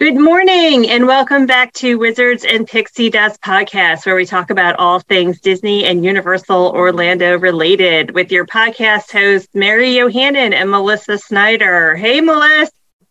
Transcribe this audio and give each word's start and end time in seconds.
Good 0.00 0.14
morning 0.14 0.88
and 0.88 1.08
welcome 1.08 1.44
back 1.44 1.72
to 1.72 1.96
Wizards 1.96 2.44
and 2.44 2.68
Pixie 2.68 3.10
Dust 3.10 3.42
podcast, 3.42 4.06
where 4.06 4.14
we 4.14 4.24
talk 4.24 4.48
about 4.48 4.76
all 4.78 5.00
things 5.00 5.40
Disney 5.40 5.86
and 5.86 6.04
Universal 6.04 6.68
Orlando 6.68 7.36
related 7.36 8.12
with 8.12 8.30
your 8.30 8.46
podcast 8.46 9.10
hosts, 9.10 9.52
Mary 9.54 9.90
Yohannan 9.90 10.54
and 10.54 10.70
Melissa 10.70 11.18
Snyder. 11.18 11.96
Hey, 11.96 12.20
Melissa. 12.20 12.70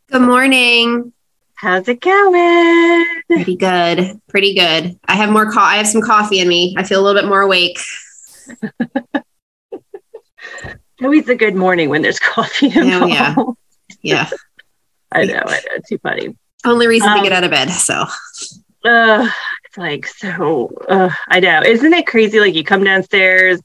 Good 0.09 0.21
morning. 0.21 1.11
How's 1.55 1.89
it 1.89 1.99
going? 1.99 3.05
Pretty 3.27 3.57
good. 3.57 4.21
Pretty 4.29 4.53
good. 4.53 4.97
I 5.09 5.15
have 5.15 5.29
more 5.29 5.51
co- 5.51 5.59
I 5.59 5.75
have 5.75 5.87
some 5.89 6.01
coffee 6.01 6.39
in 6.39 6.47
me. 6.47 6.73
I 6.77 6.83
feel 6.83 7.01
a 7.01 7.03
little 7.03 7.21
bit 7.21 7.27
more 7.27 7.41
awake. 7.41 7.79
Always 11.03 11.27
a 11.27 11.35
good 11.35 11.55
morning 11.55 11.89
when 11.89 12.01
there's 12.01 12.19
coffee 12.19 12.67
involved. 12.67 13.11
Yeah. 13.11 13.35
Yeah. 14.01 14.29
I 15.11 15.25
know. 15.25 15.43
I 15.45 15.59
know. 15.59 15.81
Too 15.89 15.97
funny. 15.97 16.33
Only 16.67 16.87
reason 16.87 17.09
um, 17.09 17.17
to 17.17 17.23
get 17.23 17.31
out 17.31 17.43
of 17.43 17.51
bed. 17.51 17.69
So, 17.69 18.05
uh, 18.85 19.29
it's 19.65 19.77
like, 19.77 20.05
so, 20.05 20.69
uh, 20.89 21.09
I 21.27 21.39
know. 21.39 21.61
Isn't 21.63 21.93
it 21.93 22.07
crazy? 22.07 22.39
Like, 22.39 22.55
you 22.55 22.63
come 22.63 22.83
downstairs 22.83 23.59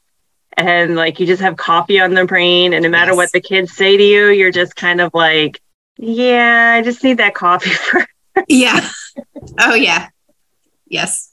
and, 0.56 0.96
like, 0.96 1.18
you 1.20 1.26
just 1.26 1.42
have 1.42 1.56
coffee 1.56 2.00
on 2.00 2.14
the 2.14 2.24
brain, 2.24 2.72
and 2.72 2.82
no 2.82 2.88
matter 2.88 3.12
yes. 3.12 3.16
what 3.16 3.32
the 3.32 3.40
kids 3.40 3.72
say 3.72 3.96
to 3.96 4.02
you, 4.02 4.28
you're 4.28 4.52
just 4.52 4.76
kind 4.76 5.00
of 5.00 5.12
like, 5.14 5.60
yeah, 5.96 6.74
I 6.76 6.82
just 6.82 7.02
need 7.04 7.18
that 7.18 7.34
coffee 7.34 7.70
for. 7.70 8.06
yeah. 8.48 8.88
Oh, 9.58 9.74
yeah. 9.74 10.08
Yes. 10.86 11.31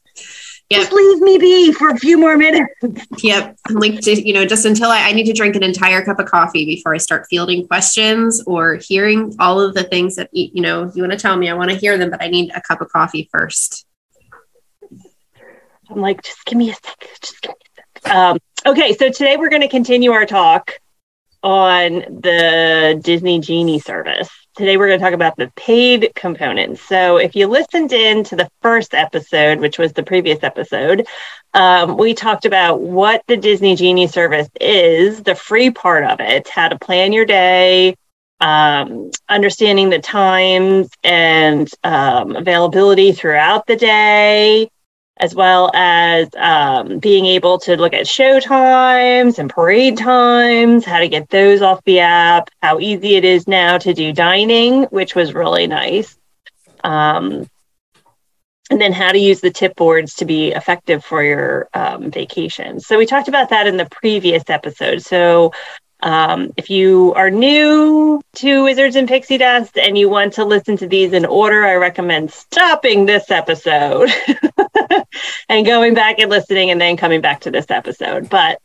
Yep. 0.70 0.82
Just 0.82 0.94
leave 0.94 1.20
me 1.22 1.38
be 1.40 1.73
for 1.73 1.90
a 1.90 1.98
few 1.98 2.18
more 2.18 2.38
minutes. 2.38 2.72
Yep. 3.23 3.58
I'm 3.68 3.76
like, 3.76 4.00
to, 4.02 4.28
you 4.28 4.34
know, 4.34 4.46
just 4.46 4.66
until 4.66 4.90
I, 4.90 5.09
I 5.09 5.12
need 5.14 5.26
to 5.26 5.34
drink 5.34 5.55
an 5.55 5.64
entire 5.64 6.04
cup 6.04 6.20
of 6.20 6.28
coffee 6.28 6.66
before 6.66 6.94
I 6.94 7.00
start 7.00 7.26
fielding 7.30 7.68
questions 7.68 8.44
or 8.45 8.76
hearing 8.76 9.36
all 9.40 9.59
of 9.59 9.73
the 9.73 9.84
things 9.84 10.16
that, 10.16 10.30
you 10.32 10.62
know, 10.62 10.92
you 10.94 11.02
want 11.02 11.12
to 11.12 11.18
tell 11.18 11.36
me. 11.36 11.50
I 11.50 11.54
want 11.54 11.72
to 11.72 11.76
hear 11.76 11.98
them, 11.98 12.12
but 12.12 12.22
I 12.22 12.28
need 12.28 12.52
a 12.56 12.61
cup 12.61 12.81
of 12.81 12.89
coffee 12.89 13.28
first. 13.31 13.86
I'm 15.89 16.02
like, 16.02 16.22
just 16.22 16.45
give 16.45 16.58
me 16.58 16.70
a 16.70 16.73
sec. 16.73 17.09
Just 17.22 17.42
give 17.42 17.52
me 17.52 17.56
a 17.95 18.02
sec. 18.02 18.16
Um, 18.16 18.38
okay. 18.66 18.94
So 18.94 19.09
today 19.09 19.38
we're 19.38 19.50
going 19.50 19.64
to 19.64 19.67
continue 19.67 20.11
our 20.11 20.28
talk 20.28 20.80
on 21.42 21.94
the 21.94 23.00
Disney 23.04 23.39
Genie 23.39 23.80
service. 23.80 24.30
Today, 24.59 24.75
we're 24.75 24.88
going 24.88 24.99
to 24.99 25.05
talk 25.05 25.13
about 25.13 25.38
the 25.38 25.49
paid 25.55 26.11
components. 26.15 26.81
So, 26.81 27.15
if 27.15 27.33
you 27.33 27.47
listened 27.47 27.93
in 27.93 28.25
to 28.25 28.35
the 28.35 28.52
first 28.61 28.93
episode, 28.93 29.61
which 29.61 29.79
was 29.79 29.93
the 29.93 30.03
previous 30.03 30.43
episode, 30.43 31.07
um, 31.53 31.95
we 31.95 32.13
talked 32.13 32.43
about 32.43 32.81
what 32.81 33.23
the 33.27 33.37
Disney 33.37 33.77
Genie 33.77 34.07
service 34.07 34.49
is, 34.59 35.23
the 35.23 35.33
free 35.33 35.71
part 35.71 36.03
of 36.03 36.19
it, 36.19 36.49
how 36.49 36.67
to 36.67 36.77
plan 36.77 37.13
your 37.13 37.23
day, 37.23 37.95
um, 38.41 39.11
understanding 39.30 39.89
the 39.89 39.99
times 39.99 40.89
and 41.05 41.71
um, 41.85 42.35
availability 42.35 43.13
throughout 43.13 43.65
the 43.65 43.77
day, 43.77 44.69
as 45.20 45.36
well 45.36 45.70
as 45.73 46.30
um, 46.38 47.00
being 47.00 47.25
able 47.25 47.59
to 47.59 47.75
look 47.75 47.94
at 47.94 48.08
show 48.08 48.39
times 48.39 49.38
and 49.38 49.50
parade 49.50 49.98
times, 49.98 50.86
how 50.86 51.00
to 51.00 51.09
get 51.09 51.30
those 51.30 51.61
off 51.61 51.84
the 51.84 52.00
app, 52.00 52.50
how 52.61 52.80
easy 52.80 53.16
it 53.16 53.26
is 53.26 53.48
now 53.48 53.78
to 53.78 53.94
do 53.94 54.14
dining, 54.14 54.84
which 54.84 55.16
was 55.16 55.34
really 55.34 55.67
nice. 55.67 56.17
Um, 56.84 57.50
and 58.72 58.80
then 58.80 58.94
how 58.94 59.11
to 59.11 59.17
use 59.17 59.42
the 59.42 59.52
tip 59.52 59.76
boards 59.76 60.16
to 60.16 60.26
be 60.26 60.50
effective 60.50 61.03
for 61.03 61.23
your 61.23 61.67
um, 61.73 62.11
vacation. 62.11 62.80
So 62.80 62.98
we 62.98 63.06
talked 63.06 63.28
about 63.28 63.50
that 63.50 63.67
in 63.67 63.78
the 63.78 63.88
previous 63.89 64.44
episode. 64.48 65.02
So 65.02 65.52
um, 66.02 66.53
if 66.55 66.69
you 66.69 67.14
are 67.16 67.30
new 67.30 68.22
to 68.36 68.64
Wizards 68.64 68.95
and 68.95 69.08
Pixie 69.08 69.38
Dust 69.38 69.78
and 69.78 69.97
you 69.97 70.08
want 70.09 70.33
to 70.33 70.45
listen 70.45 70.78
to 70.78 70.88
these 70.88 71.11
in 71.11 71.25
order, 71.25 71.66
I 71.66 71.75
recommend 71.75 72.31
stopping 72.31 73.05
this 73.05 73.30
episode 73.30 74.09
and 75.50 75.66
going 75.66 75.94
back 75.94 76.20
and 76.20 76.30
listening 76.30 76.71
and 76.71 76.80
then 76.80 76.95
coming 76.95 77.20
back 77.20 77.42
to 77.42 77.52
this 77.52 77.70
episode. 77.70 78.30
But 78.30 78.61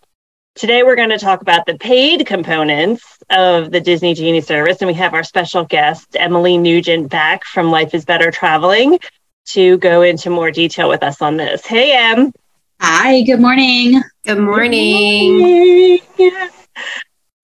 today 0.54 0.84
we're 0.84 0.94
going 0.94 1.10
to 1.10 1.18
talk 1.18 1.40
about 1.40 1.66
the 1.66 1.76
paid 1.76 2.24
components 2.24 3.18
of 3.30 3.72
the 3.72 3.80
Disney 3.80 4.14
Genie 4.14 4.40
service. 4.40 4.80
And 4.80 4.86
we 4.86 4.94
have 4.94 5.14
our 5.14 5.24
special 5.24 5.64
guest, 5.64 6.16
Emily 6.16 6.56
Nugent, 6.56 7.10
back 7.10 7.44
from 7.44 7.70
Life 7.70 7.94
is 7.94 8.04
Better 8.04 8.30
Traveling 8.30 9.00
to 9.46 9.76
go 9.78 10.02
into 10.02 10.30
more 10.30 10.52
detail 10.52 10.88
with 10.88 11.02
us 11.02 11.20
on 11.20 11.36
this. 11.36 11.66
Hey, 11.66 11.92
Em. 11.96 12.32
Hi, 12.80 13.22
good 13.22 13.40
morning. 13.40 14.02
Good 14.24 14.38
morning. 14.38 15.98
Good 16.16 16.32
morning. 16.32 16.50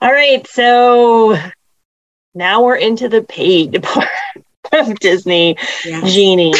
All 0.03 0.11
right, 0.11 0.47
so 0.47 1.37
now 2.35 2.63
we're 2.63 2.77
into 2.77 3.09
the 3.11 3.23
paid 3.23 3.83
part 3.83 4.09
of 4.73 4.99
Disney 4.99 5.57
yes. 5.85 6.13
Genie. 6.13 6.55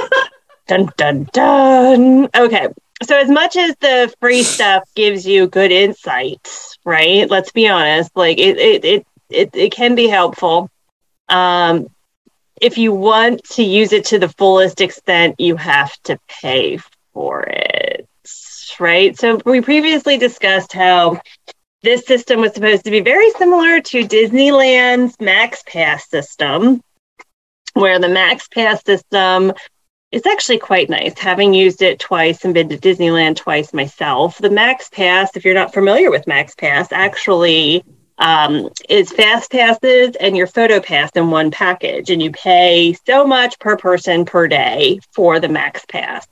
dun 0.66 0.90
dun 0.96 1.28
dun. 1.32 2.28
Okay. 2.34 2.68
So 3.04 3.16
as 3.16 3.28
much 3.28 3.56
as 3.56 3.76
the 3.76 4.12
free 4.20 4.42
stuff 4.42 4.88
gives 4.94 5.26
you 5.26 5.46
good 5.46 5.70
insights, 5.70 6.76
right? 6.84 7.28
Let's 7.30 7.52
be 7.52 7.68
honest, 7.68 8.10
like 8.16 8.38
it 8.38 8.58
it 8.58 8.84
it 8.84 9.06
it, 9.28 9.50
it 9.54 9.72
can 9.72 9.94
be 9.94 10.08
helpful. 10.08 10.68
Um 11.28 11.88
if 12.60 12.78
you 12.78 12.92
want 12.92 13.44
to 13.50 13.62
use 13.62 13.92
it 13.92 14.06
to 14.06 14.18
the 14.18 14.28
fullest 14.28 14.80
extent, 14.80 15.36
you 15.38 15.56
have 15.56 15.96
to 16.04 16.18
pay 16.28 16.78
for 17.12 17.42
it. 17.42 18.08
Right. 18.80 19.16
So 19.16 19.40
we 19.44 19.60
previously 19.60 20.16
discussed 20.16 20.72
how 20.72 21.20
this 21.82 22.06
system 22.06 22.40
was 22.40 22.54
supposed 22.54 22.84
to 22.84 22.90
be 22.90 23.00
very 23.00 23.30
similar 23.32 23.80
to 23.80 24.06
Disneyland's 24.06 25.16
Max 25.20 25.62
Pass 25.66 26.08
system, 26.08 26.80
where 27.74 27.98
the 27.98 28.08
Max 28.08 28.48
Pass 28.48 28.84
system 28.84 29.52
is 30.12 30.26
actually 30.26 30.58
quite 30.58 30.90
nice. 30.90 31.18
Having 31.18 31.54
used 31.54 31.82
it 31.82 31.98
twice 31.98 32.44
and 32.44 32.54
been 32.54 32.68
to 32.68 32.76
Disneyland 32.76 33.36
twice 33.36 33.72
myself, 33.72 34.38
the 34.38 34.50
Max 34.50 34.88
Pass, 34.90 35.36
if 35.36 35.44
you're 35.44 35.54
not 35.54 35.74
familiar 35.74 36.10
with 36.10 36.26
Max 36.26 36.54
Pass, 36.54 36.92
actually 36.92 37.82
um, 38.18 38.68
is 38.88 39.10
fast 39.10 39.50
passes 39.50 40.14
and 40.20 40.36
your 40.36 40.46
photo 40.46 40.80
pass 40.80 41.10
in 41.16 41.30
one 41.30 41.50
package, 41.50 42.10
and 42.10 42.22
you 42.22 42.30
pay 42.30 42.94
so 43.06 43.26
much 43.26 43.58
per 43.58 43.76
person 43.76 44.24
per 44.24 44.46
day 44.46 45.00
for 45.12 45.40
the 45.40 45.48
Max 45.48 45.84
Pass. 45.86 46.26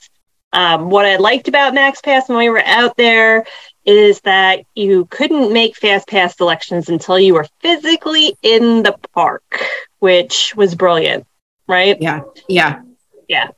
Um, 0.52 0.90
what 0.90 1.06
I 1.06 1.16
liked 1.16 1.48
about 1.48 1.74
Max 1.74 2.00
Pass 2.00 2.28
when 2.28 2.38
we 2.38 2.48
were 2.48 2.64
out 2.64 2.96
there 2.96 3.44
is 3.84 4.20
that 4.22 4.64
you 4.74 5.06
couldn't 5.06 5.52
make 5.52 5.76
fast 5.76 6.08
pass 6.08 6.36
selections 6.36 6.88
until 6.88 7.18
you 7.18 7.34
were 7.34 7.46
physically 7.60 8.36
in 8.42 8.82
the 8.82 8.96
park, 9.14 9.64
which 9.98 10.54
was 10.56 10.74
brilliant, 10.74 11.26
right? 11.66 12.00
Yeah. 12.00 12.22
Yeah. 12.48 12.82
Yeah. 13.28 13.48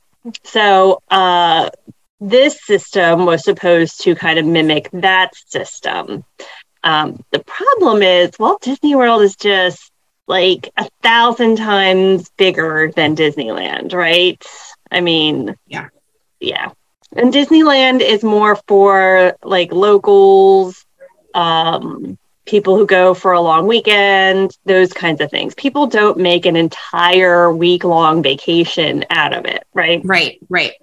So 0.43 1.01
uh, 1.09 1.69
this 2.19 2.63
system 2.65 3.25
was 3.25 3.43
supposed 3.43 4.01
to 4.01 4.15
kind 4.15 4.39
of 4.39 4.45
mimic 4.45 4.89
that 4.93 5.35
system. 5.47 6.23
Um, 6.83 7.23
the 7.31 7.39
problem 7.39 8.01
is 8.01 8.31
Walt 8.39 8.61
Disney 8.61 8.95
World 8.95 9.21
is 9.21 9.35
just 9.35 9.91
like 10.27 10.69
a 10.77 10.89
thousand 11.01 11.57
times 11.57 12.29
bigger 12.37 12.91
than 12.95 13.15
Disneyland, 13.15 13.93
right? 13.93 14.43
I 14.89 15.01
mean, 15.01 15.55
yeah. 15.67 15.89
Yeah. 16.39 16.71
And 17.15 17.33
Disneyland 17.33 18.01
is 18.01 18.23
more 18.23 18.55
for 18.67 19.35
like 19.43 19.71
locals, 19.71 20.85
um, 21.33 22.17
people 22.45 22.77
who 22.77 22.85
go 22.85 23.13
for 23.13 23.31
a 23.31 23.41
long 23.41 23.67
weekend, 23.67 24.57
those 24.65 24.91
kinds 24.91 25.21
of 25.21 25.31
things. 25.31 25.55
People 25.55 25.87
don't 25.87 26.17
make 26.17 26.45
an 26.45 26.55
entire 26.55 27.51
week 27.53 27.83
long 27.83 28.21
vacation 28.21 29.05
out 29.09 29.33
of 29.33 29.45
it, 29.45 29.65
right? 29.73 30.01
Right, 30.03 30.39
right. 30.49 30.73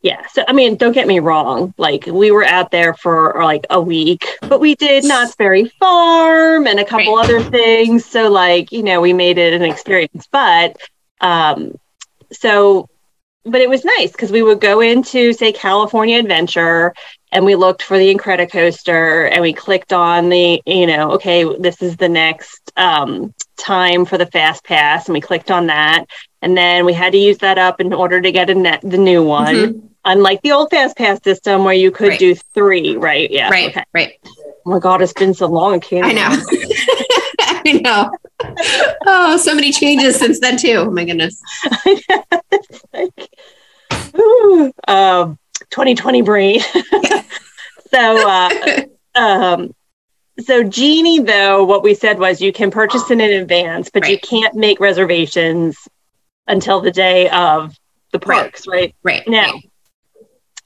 Yeah. 0.00 0.26
So, 0.32 0.44
I 0.46 0.52
mean, 0.52 0.76
don't 0.76 0.92
get 0.92 1.06
me 1.06 1.18
wrong. 1.18 1.72
Like, 1.78 2.04
we 2.06 2.30
were 2.30 2.44
out 2.44 2.70
there 2.70 2.94
for 2.94 3.42
like 3.42 3.66
a 3.70 3.80
week, 3.80 4.26
but 4.42 4.60
we 4.60 4.74
did 4.74 5.04
Knott's 5.04 5.34
Berry 5.34 5.70
Farm 5.80 6.66
and 6.66 6.78
a 6.78 6.84
couple 6.84 7.16
right. 7.16 7.24
other 7.24 7.42
things. 7.42 8.04
So, 8.04 8.30
like, 8.30 8.70
you 8.70 8.82
know, 8.82 9.00
we 9.00 9.14
made 9.14 9.38
it 9.38 9.54
an 9.54 9.62
experience. 9.62 10.28
But, 10.30 10.76
um, 11.22 11.78
so 12.32 12.88
but 13.44 13.60
it 13.60 13.68
was 13.68 13.84
nice 13.84 14.12
because 14.12 14.32
we 14.32 14.42
would 14.42 14.60
go 14.60 14.80
into 14.80 15.32
say 15.32 15.52
California 15.52 16.18
Adventure 16.18 16.94
and 17.32 17.44
we 17.44 17.54
looked 17.56 17.82
for 17.82 17.98
the 17.98 18.14
Incredicoaster 18.14 19.30
and 19.30 19.42
we 19.42 19.52
clicked 19.52 19.92
on 19.92 20.28
the 20.28 20.62
you 20.66 20.86
know 20.86 21.12
okay 21.12 21.44
this 21.58 21.82
is 21.82 21.96
the 21.96 22.08
next 22.08 22.72
um, 22.76 23.34
time 23.56 24.04
for 24.04 24.18
the 24.18 24.26
fast 24.26 24.64
pass 24.64 25.06
and 25.06 25.14
we 25.14 25.20
clicked 25.20 25.50
on 25.50 25.66
that 25.66 26.06
and 26.42 26.56
then 26.56 26.84
we 26.84 26.92
had 26.92 27.12
to 27.12 27.18
use 27.18 27.38
that 27.38 27.58
up 27.58 27.80
in 27.80 27.92
order 27.92 28.20
to 28.20 28.32
get 28.32 28.50
a 28.50 28.54
net 28.54 28.80
the 28.82 28.98
new 28.98 29.22
one 29.22 29.54
mm-hmm. 29.54 29.86
unlike 30.04 30.40
the 30.42 30.52
old 30.52 30.70
fast 30.70 30.96
pass 30.96 31.22
system 31.22 31.64
where 31.64 31.74
you 31.74 31.90
could 31.90 32.08
right. 32.08 32.18
do 32.18 32.34
three 32.34 32.96
right 32.96 33.30
yeah 33.30 33.50
right 33.50 33.70
okay. 33.70 33.84
right 33.92 34.20
oh 34.24 34.70
my 34.70 34.78
god 34.78 35.02
it's 35.02 35.12
been 35.12 35.34
so 35.34 35.46
long 35.46 35.74
I 35.74 35.78
can't 35.78 36.06
I 36.06 36.12
know 36.12 36.36
I 37.40 37.80
know 37.82 38.10
oh, 39.06 39.36
so 39.36 39.54
many 39.54 39.72
changes 39.72 40.16
since 40.16 40.40
then 40.40 40.56
too. 40.56 40.74
Oh 40.86 40.90
my 40.90 41.04
goodness. 41.04 41.40
like, 42.92 43.28
um, 44.88 45.38
2020 45.70 46.22
brain. 46.22 46.60
so, 47.90 48.28
uh, 48.28 48.82
um, 49.14 49.74
so 50.40 50.64
Genie, 50.64 51.20
though, 51.20 51.64
what 51.64 51.82
we 51.82 51.94
said 51.94 52.18
was 52.18 52.40
you 52.40 52.52
can 52.52 52.70
purchase 52.70 53.10
it 53.10 53.20
in 53.20 53.42
advance, 53.42 53.90
but 53.90 54.02
right. 54.02 54.12
you 54.12 54.18
can't 54.18 54.54
make 54.54 54.80
reservations 54.80 55.76
until 56.46 56.80
the 56.80 56.90
day 56.90 57.28
of 57.30 57.76
the 58.12 58.18
Right. 58.18 58.42
parks, 58.42 58.66
right? 58.66 58.94
Right. 59.02 59.26
Now, 59.26 59.54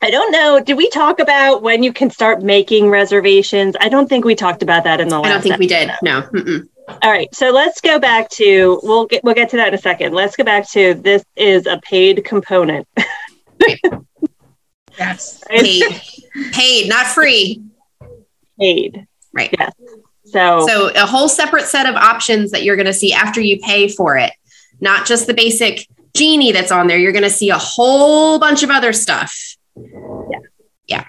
I 0.00 0.10
don't 0.10 0.30
know. 0.30 0.60
Did 0.60 0.76
we 0.76 0.88
talk 0.90 1.18
about 1.18 1.62
when 1.62 1.82
you 1.82 1.92
can 1.92 2.10
start 2.10 2.42
making 2.42 2.88
reservations? 2.88 3.74
I 3.80 3.88
don't 3.88 4.08
think 4.08 4.24
we 4.24 4.34
talked 4.34 4.62
about 4.62 4.84
that 4.84 5.00
in 5.00 5.08
the 5.08 5.18
last. 5.18 5.26
I 5.26 5.32
don't 5.32 5.42
think 5.42 5.58
we 5.58 5.66
did. 5.66 5.90
No. 6.02 6.22
Mm-mm. 6.22 6.68
All 6.88 7.10
right, 7.10 7.32
so 7.34 7.50
let's 7.50 7.80
go 7.80 7.98
back 7.98 8.28
to 8.30 8.80
we'll 8.82 9.06
get 9.06 9.22
we'll 9.22 9.34
get 9.34 9.50
to 9.50 9.56
that 9.56 9.68
in 9.68 9.74
a 9.74 9.78
second. 9.78 10.14
Let's 10.14 10.36
go 10.36 10.44
back 10.44 10.68
to 10.70 10.94
this 10.94 11.22
is 11.36 11.66
a 11.66 11.78
paid 11.82 12.24
component. 12.24 12.88
Yes. 14.98 15.42
Paid. 15.48 16.00
Paid, 16.52 16.88
not 16.88 17.06
free. 17.06 17.62
paid. 18.58 19.06
Right. 19.32 19.54
Yes. 19.58 19.72
So, 20.24 20.66
So 20.66 20.88
a 20.94 21.06
whole 21.06 21.28
separate 21.28 21.66
set 21.66 21.86
of 21.86 21.94
options 21.94 22.50
that 22.50 22.64
you're 22.64 22.76
going 22.76 22.86
to 22.86 22.92
see 22.92 23.12
after 23.12 23.40
you 23.40 23.58
pay 23.60 23.88
for 23.88 24.16
it, 24.16 24.32
not 24.80 25.06
just 25.06 25.26
the 25.26 25.34
basic 25.34 25.86
genie 26.16 26.52
that's 26.52 26.72
on 26.72 26.86
there. 26.86 26.98
You're 26.98 27.12
going 27.12 27.22
to 27.22 27.30
see 27.30 27.50
a 27.50 27.58
whole 27.58 28.38
bunch 28.38 28.62
of 28.62 28.70
other 28.70 28.92
stuff. 28.92 29.56
Yeah. 29.76 30.38
Yeah. 30.86 31.04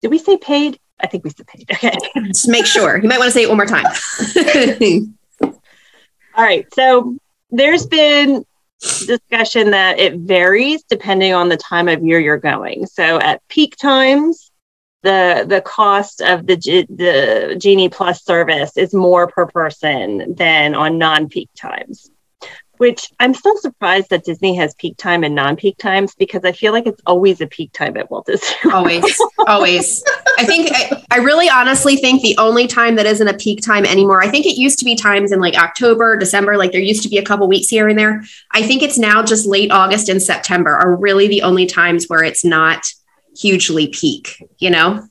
Did 0.00 0.10
we 0.10 0.18
say 0.18 0.36
paid? 0.36 0.78
I 1.00 1.06
think 1.06 1.24
we 1.24 1.30
said 1.30 1.46
paid. 1.46 1.70
Okay. 1.70 1.96
Just 2.26 2.48
make 2.48 2.66
sure. 2.66 2.98
You 2.98 3.08
might 3.08 3.18
want 3.18 3.28
to 3.28 3.32
say 3.32 3.42
it 3.42 3.48
one 3.48 3.56
more 3.56 3.66
time. 3.66 3.84
All 6.36 6.44
right. 6.44 6.66
So 6.74 7.16
there's 7.50 7.86
been 7.86 8.44
discussion 8.80 9.70
that 9.70 9.98
it 9.98 10.16
varies 10.16 10.82
depending 10.84 11.32
on 11.32 11.48
the 11.48 11.56
time 11.56 11.88
of 11.88 12.02
year 12.02 12.18
you're 12.18 12.38
going. 12.38 12.86
So 12.86 13.18
at 13.20 13.46
peak 13.48 13.76
times, 13.76 14.50
the 15.02 15.44
the 15.46 15.60
cost 15.60 16.22
of 16.22 16.46
the 16.46 16.56
G- 16.56 16.86
the 16.88 17.56
Genie 17.60 17.88
Plus 17.88 18.24
service 18.24 18.76
is 18.76 18.94
more 18.94 19.26
per 19.26 19.46
person 19.46 20.34
than 20.34 20.74
on 20.74 20.98
non-peak 20.98 21.50
times. 21.56 22.10
Which 22.78 23.10
I'm 23.20 23.34
still 23.34 23.56
surprised 23.58 24.10
that 24.10 24.24
Disney 24.24 24.56
has 24.56 24.74
peak 24.74 24.96
time 24.96 25.22
and 25.22 25.34
non-peak 25.34 25.78
times 25.78 26.14
because 26.16 26.44
I 26.44 26.52
feel 26.52 26.72
like 26.72 26.86
it's 26.86 27.00
always 27.06 27.40
a 27.40 27.46
peak 27.46 27.72
time 27.72 27.96
at 27.96 28.10
Walt 28.10 28.26
Disney. 28.26 28.56
World. 28.64 28.74
always, 28.74 29.22
always. 29.46 30.04
I 30.38 30.44
think 30.44 30.70
I, 30.72 31.04
I 31.10 31.18
really 31.18 31.48
honestly 31.48 31.96
think 31.96 32.22
the 32.22 32.36
only 32.38 32.66
time 32.66 32.96
that 32.96 33.06
isn't 33.06 33.28
a 33.28 33.34
peak 33.34 33.60
time 33.62 33.84
anymore. 33.84 34.22
I 34.22 34.28
think 34.28 34.46
it 34.46 34.58
used 34.58 34.78
to 34.80 34.84
be 34.84 34.96
times 34.96 35.30
in 35.30 35.40
like 35.40 35.54
October, 35.54 36.16
December, 36.16 36.56
like 36.56 36.72
there 36.72 36.80
used 36.80 37.02
to 37.04 37.08
be 37.08 37.18
a 37.18 37.24
couple 37.24 37.46
weeks 37.46 37.68
here 37.68 37.88
and 37.88 37.98
there. 37.98 38.24
I 38.50 38.62
think 38.62 38.82
it's 38.82 38.98
now 38.98 39.22
just 39.22 39.46
late 39.46 39.70
August 39.70 40.08
and 40.08 40.20
September 40.20 40.72
are 40.72 40.96
really 40.96 41.28
the 41.28 41.42
only 41.42 41.66
times 41.66 42.06
where 42.08 42.24
it's 42.24 42.44
not 42.44 42.86
hugely 43.36 43.88
peak, 43.88 44.42
you 44.58 44.70
know? 44.70 45.06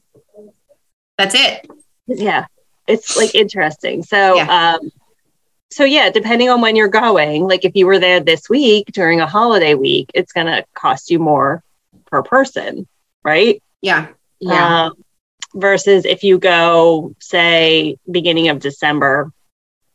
That's 1.17 1.35
it. 1.35 1.67
yeah 2.07 2.45
it's 2.87 3.15
like 3.15 3.33
interesting 3.33 4.03
so 4.03 4.39
um 4.41 4.91
so 5.73 5.83
yeah 5.83 6.09
depending 6.09 6.49
on 6.49 6.61
when 6.61 6.75
you're 6.75 6.87
going 6.87 7.47
like 7.47 7.65
if 7.65 7.75
you 7.75 7.85
were 7.85 7.99
there 7.99 8.19
this 8.19 8.49
week 8.49 8.87
during 8.93 9.19
a 9.19 9.27
holiday 9.27 9.73
week 9.73 10.09
it's 10.13 10.31
going 10.31 10.47
to 10.47 10.63
cost 10.73 11.09
you 11.09 11.19
more 11.19 11.63
per 12.05 12.21
person 12.21 12.87
right 13.23 13.61
Yeah. 13.81 14.07
Yeah. 14.39 14.85
Um, 14.85 15.03
versus 15.55 16.05
if 16.05 16.23
you 16.23 16.37
go 16.39 17.15
say 17.19 17.97
beginning 18.09 18.49
of 18.49 18.59
december 18.59 19.31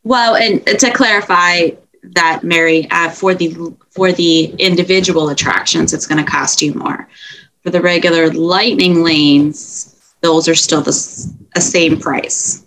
well, 0.03 0.35
and 0.35 0.65
to 0.65 0.91
clarify 0.91 1.69
that, 2.03 2.43
Mary, 2.43 2.87
uh, 2.91 3.09
for 3.09 3.33
the 3.33 3.75
for 3.91 4.11
the 4.11 4.45
individual 4.57 5.29
attractions, 5.29 5.93
it's 5.93 6.07
going 6.07 6.23
to 6.23 6.29
cost 6.29 6.61
you 6.61 6.73
more. 6.73 7.07
For 7.63 7.69
the 7.69 7.81
regular 7.81 8.29
lightning 8.31 9.03
lanes, 9.03 9.95
those 10.21 10.47
are 10.47 10.55
still 10.55 10.81
the 10.81 10.91
a 11.55 11.61
same 11.61 11.99
price. 11.99 12.65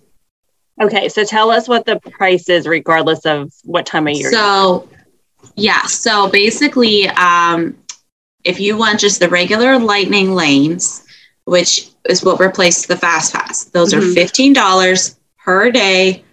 Okay 0.83 1.09
so 1.09 1.25
tell 1.25 1.51
us 1.51 1.69
what 1.69 1.87
the 1.87 1.99
price 2.01 2.49
is 2.49 2.67
regardless 2.67 3.25
of 3.25 3.53
what 3.65 3.87
time 3.87 4.07
of 4.09 4.15
year 4.15 4.31
So, 4.31 4.89
yeah. 5.57 5.83
So 5.83 6.29
basically, 6.29 7.09
um, 7.09 7.77
if 8.45 8.59
you 8.61 8.77
want 8.77 9.01
just 9.01 9.21
the 9.21 9.29
regular 9.29 9.79
lightning 9.79 10.35
lanes, 10.35 11.05
which 11.45 11.89
is 12.09 12.25
what 12.25 12.41
replaced 12.41 12.89
the 12.89 12.97
fast 12.97 13.33
pass, 13.35 13.65
those 13.65 13.93
Mhm. 13.93 13.99
are 13.99 14.15
fifteen 14.15 14.53
dollars 14.53 15.17
per 15.45 15.71
day 15.71 16.25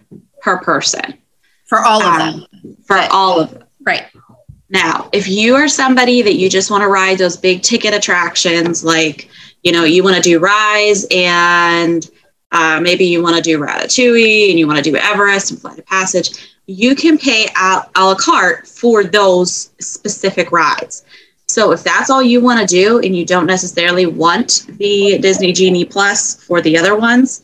per 0.42 0.58
person 0.58 1.14
For 1.66 1.78
all 1.84 2.00
of 2.02 2.06
Um, 2.20 2.46
them. 2.62 2.76
for 2.86 2.98
all 3.10 3.40
of 3.40 3.50
them. 3.52 3.64
Right. 3.84 4.06
Now, 4.70 5.08
if 5.12 5.26
you 5.28 5.56
are 5.56 5.68
somebody 5.68 6.22
that 6.22 6.34
you 6.36 6.48
just 6.48 6.70
want 6.70 6.82
to 6.82 6.88
ride 6.88 7.18
those 7.18 7.36
big 7.36 7.62
ticket 7.62 7.92
attractions, 7.94 8.84
like 8.84 9.28
you 9.62 9.72
know, 9.72 9.84
you 9.84 10.02
want 10.02 10.16
to 10.16 10.22
do 10.22 10.38
Rise 10.38 11.04
and 11.10 12.08
uh, 12.52 12.80
maybe 12.82 13.04
you 13.04 13.22
want 13.22 13.36
to 13.36 13.42
do 13.42 13.58
Ratatouille 13.58 14.50
and 14.50 14.58
you 14.58 14.66
want 14.66 14.82
to 14.82 14.90
do 14.90 14.96
Everest 14.96 15.50
and 15.50 15.60
Flight 15.60 15.78
of 15.78 15.86
Passage, 15.86 16.54
you 16.66 16.94
can 16.94 17.18
pay 17.18 17.46
a, 17.56 17.82
a 17.96 18.04
la 18.04 18.14
carte 18.14 18.66
for 18.66 19.04
those 19.04 19.70
specific 19.80 20.52
rides. 20.52 21.04
So 21.48 21.72
if 21.72 21.82
that's 21.82 22.10
all 22.10 22.22
you 22.22 22.40
want 22.40 22.60
to 22.60 22.66
do 22.66 23.00
and 23.00 23.16
you 23.16 23.24
don't 23.24 23.46
necessarily 23.46 24.06
want 24.06 24.66
the 24.78 25.18
Disney 25.18 25.52
Genie 25.52 25.84
Plus 25.84 26.42
for 26.44 26.60
the 26.60 26.78
other 26.78 26.96
ones, 26.96 27.42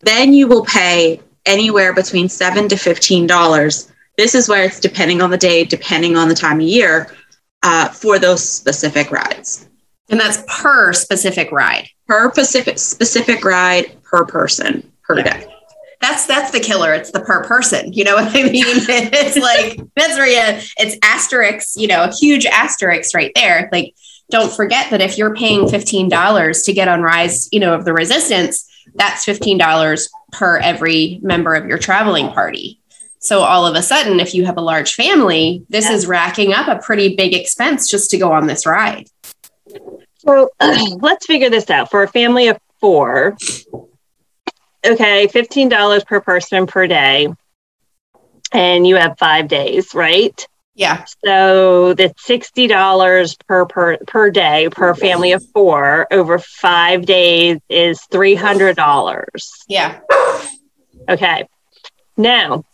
then 0.00 0.34
you 0.34 0.46
will 0.46 0.64
pay 0.64 1.20
anywhere 1.46 1.94
between 1.94 2.28
seven 2.28 2.68
to 2.68 2.76
fifteen 2.76 3.26
dollars. 3.26 3.90
This 4.18 4.34
is 4.34 4.48
where 4.48 4.64
it's 4.64 4.80
depending 4.80 5.22
on 5.22 5.30
the 5.30 5.38
day, 5.38 5.64
depending 5.64 6.16
on 6.16 6.28
the 6.28 6.34
time 6.34 6.60
of 6.60 6.66
year, 6.66 7.14
uh, 7.62 7.88
for 7.88 8.18
those 8.18 8.46
specific 8.46 9.10
rides 9.10 9.66
And 10.10 10.20
that's 10.20 10.42
per 10.60 10.92
specific 10.92 11.52
ride. 11.52 11.88
Per 12.10 12.28
Pacific 12.28 12.76
specific 12.76 13.44
ride 13.44 13.86
per 14.02 14.24
person 14.24 14.82
per 15.04 15.18
Yeah. 15.18 15.38
day. 15.38 15.46
That's 16.00 16.26
that's 16.26 16.50
the 16.50 16.58
killer. 16.58 16.92
It's 16.92 17.12
the 17.12 17.20
per 17.20 17.44
person. 17.44 17.92
You 17.92 18.02
know 18.02 18.14
what 18.20 18.34
I 18.34 18.42
mean? 18.42 18.64
it's 18.66 19.36
like 19.50 19.78
that's 19.94 20.16
where 20.16 20.26
you, 20.26 20.60
it's 20.78 20.96
asterisks, 21.04 21.76
you 21.76 21.86
know, 21.86 22.02
a 22.02 22.10
huge 22.12 22.46
asterisk 22.46 23.14
right 23.14 23.30
there. 23.36 23.68
Like, 23.70 23.94
don't 24.28 24.52
forget 24.52 24.90
that 24.90 25.00
if 25.00 25.18
you're 25.18 25.36
paying 25.36 25.66
$15 25.66 26.64
to 26.64 26.72
get 26.72 26.88
on 26.88 27.00
Rise, 27.02 27.48
you 27.52 27.60
know, 27.60 27.74
of 27.74 27.84
the 27.84 27.92
resistance, 27.92 28.66
that's 28.96 29.24
$15 29.24 30.08
per 30.32 30.56
every 30.58 31.20
member 31.22 31.54
of 31.54 31.66
your 31.66 31.78
traveling 31.78 32.28
party. 32.32 32.80
So 33.20 33.40
all 33.40 33.66
of 33.66 33.74
a 33.76 33.82
sudden, 33.82 34.18
if 34.18 34.34
you 34.34 34.46
have 34.46 34.56
a 34.56 34.62
large 34.62 34.94
family, 34.94 35.64
this 35.68 35.84
Yeah. 35.84 35.94
is 35.94 36.06
racking 36.06 36.52
up 36.54 36.66
a 36.66 36.78
pretty 36.82 37.14
big 37.14 37.34
expense 37.34 37.88
just 37.88 38.10
to 38.10 38.18
go 38.18 38.32
on 38.32 38.46
this 38.48 38.66
ride. 38.66 39.06
So 40.20 40.50
let's 41.00 41.26
figure 41.26 41.50
this 41.50 41.70
out. 41.70 41.90
For 41.90 42.02
a 42.02 42.08
family 42.08 42.48
of 42.48 42.58
four, 42.80 43.36
okay, 44.84 45.26
$15 45.26 46.06
per 46.06 46.20
person 46.20 46.66
per 46.66 46.86
day. 46.86 47.28
And 48.52 48.86
you 48.86 48.96
have 48.96 49.16
five 49.18 49.48
days, 49.48 49.94
right? 49.94 50.46
Yeah. 50.74 51.04
So 51.24 51.94
that's 51.94 52.26
$60 52.26 53.46
per, 53.46 53.66
per 53.66 53.98
per 53.98 54.30
day 54.30 54.68
per 54.70 54.94
family 54.94 55.32
of 55.32 55.44
four 55.52 56.06
over 56.10 56.38
five 56.38 57.06
days 57.06 57.58
is 57.68 58.00
$300. 58.10 59.64
Yeah. 59.68 60.00
Okay. 61.08 61.46
Now, 62.16 62.64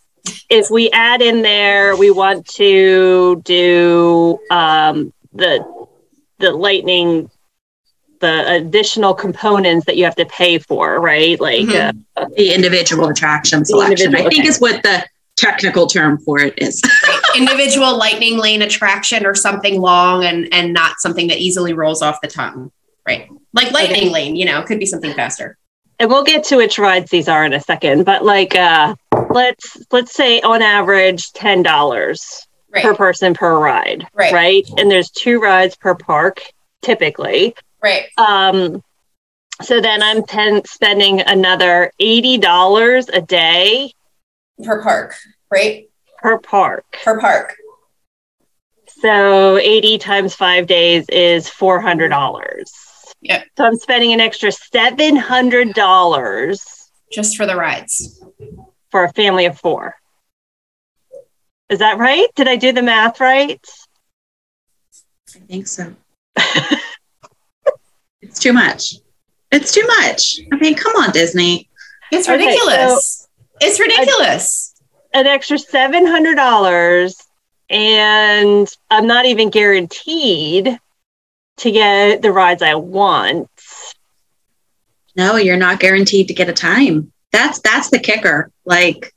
if 0.49 0.69
we 0.69 0.89
add 0.91 1.21
in 1.21 1.41
there, 1.41 1.95
we 1.95 2.11
want 2.11 2.47
to 2.55 3.41
do 3.43 4.39
um, 4.51 5.13
the 5.33 5.65
the 6.39 6.51
lightning, 6.51 7.29
the 8.19 8.51
additional 8.51 9.13
components 9.13 9.85
that 9.85 9.97
you 9.97 10.03
have 10.03 10.15
to 10.15 10.25
pay 10.25 10.57
for, 10.59 10.99
right? 10.99 11.39
Like, 11.39 11.65
Mhm. 11.67 12.03
uh, 12.15 12.25
The 12.35 12.53
individual 12.53 13.07
attraction 13.09 13.63
selection, 13.65 14.15
I 14.15 14.19
think, 14.19 14.39
okay. 14.39 14.47
is 14.47 14.59
what 14.59 14.81
the 14.83 15.03
technical 15.35 15.85
term 15.87 16.17
for 16.19 16.39
it 16.39 16.53
is. 16.57 16.81
individual 17.35 17.95
lightning 17.97 18.37
lane 18.39 18.61
attraction 18.63 19.25
or 19.25 19.35
something 19.35 19.79
long 19.79 20.23
and 20.25 20.47
and 20.51 20.73
not 20.73 20.99
something 20.99 21.27
that 21.27 21.37
easily 21.37 21.73
rolls 21.73 22.01
off 22.01 22.17
the 22.21 22.27
tongue 22.27 22.71
right 23.07 23.29
like 23.53 23.71
lightning 23.71 24.03
Okay. 24.05 24.09
lane 24.09 24.35
you 24.35 24.45
know 24.45 24.63
could 24.63 24.79
be 24.79 24.85
something 24.87 25.13
faster 25.13 25.55
and 25.99 26.09
we'll 26.09 26.23
get 26.23 26.43
to 26.45 26.55
which 26.57 26.79
rides 26.79 27.11
these 27.11 27.27
are 27.27 27.43
in 27.45 27.53
a 27.53 27.59
second. 27.59 28.03
But 28.05 28.23
like, 28.23 28.55
uh, 28.55 28.93
let's 29.31 29.77
let's 29.91 30.13
say 30.13 30.39
on 30.41 30.61
average 30.63 31.31
ten 31.33 31.61
dollars 31.63 32.47
right 32.73 32.83
per 32.83 32.93
person 32.95 33.33
per 33.33 33.57
ride, 33.59 34.07
Right. 34.13 34.31
Right, 34.33 34.67
and 34.77 34.89
there's 34.91 35.09
two 35.11 35.39
rides 35.39 35.75
per 35.75 35.93
park 35.95 36.41
typically. 36.83 37.55
Right 37.87 38.05
Um, 38.17 38.81
so 39.61 39.81
then 39.81 40.03
I'm 40.03 40.23
ten, 40.23 40.63
spending 40.65 41.21
another 41.21 41.91
eighty 41.99 42.37
dollars 42.37 43.09
a 43.09 43.21
day 43.21 43.91
per 44.63 44.81
park 44.83 45.15
right 45.51 45.89
per 46.21 46.37
park. 46.39 46.85
per 47.03 47.19
park 47.19 47.55
So 49.01 49.57
eighty 49.57 49.97
times 49.97 50.35
five 50.35 50.67
days 50.67 51.05
is 51.09 51.47
four 51.49 51.79
hundred 51.79 52.09
dollars. 52.09 52.71
Yeah. 53.21 53.43
So 53.57 53.65
I'm 53.65 53.75
spending 53.77 54.13
an 54.13 54.19
extra 54.19 54.51
seven 54.51 55.15
hundred 55.15 55.73
dollars 55.73 56.63
just 57.11 57.37
for 57.37 57.45
the 57.45 57.55
rides 57.55 58.21
for 58.91 59.03
a 59.05 59.13
family 59.13 59.45
of 59.45 59.57
four. 59.59 59.95
Is 61.69 61.79
that 61.79 61.97
right? 61.97 62.27
Did 62.35 62.47
I 62.47 62.55
do 62.55 62.71
the 62.71 62.81
math 62.81 63.19
right? 63.19 63.59
I 65.35 65.39
think 65.39 65.67
so. 65.67 65.93
it's 68.37 68.43
too 68.43 68.53
much. 68.53 68.95
It's 69.51 69.71
too 69.73 69.85
much. 69.87 70.39
I 70.53 70.57
mean, 70.57 70.75
come 70.75 70.93
on, 70.97 71.11
Disney. 71.11 71.69
it's 72.11 72.27
Okay, 72.29 72.37
ridiculous 72.37 73.27
it's 73.59 73.79
ridiculous 73.79 74.75
An 75.15 75.25
extra 75.25 75.57
seven 75.57 76.05
hundred 76.05 76.35
dollars 76.35 77.15
and 77.71 78.67
I'm 78.91 79.07
not 79.07 79.25
even 79.25 79.49
guaranteed 79.49 80.77
to 81.57 81.71
get 81.71 82.21
the 82.21 82.31
rides 82.31 82.61
I 82.61 82.75
want. 82.75 83.49
No, 85.15 85.37
you're 85.37 85.57
not 85.57 85.79
guaranteed 85.79 86.27
to 86.27 86.33
get 86.35 86.49
a 86.49 86.53
time. 86.53 87.11
That's 87.31 87.59
that's 87.61 87.89
the 87.89 87.99
kicker. 87.99 88.51
Like, 88.65 89.11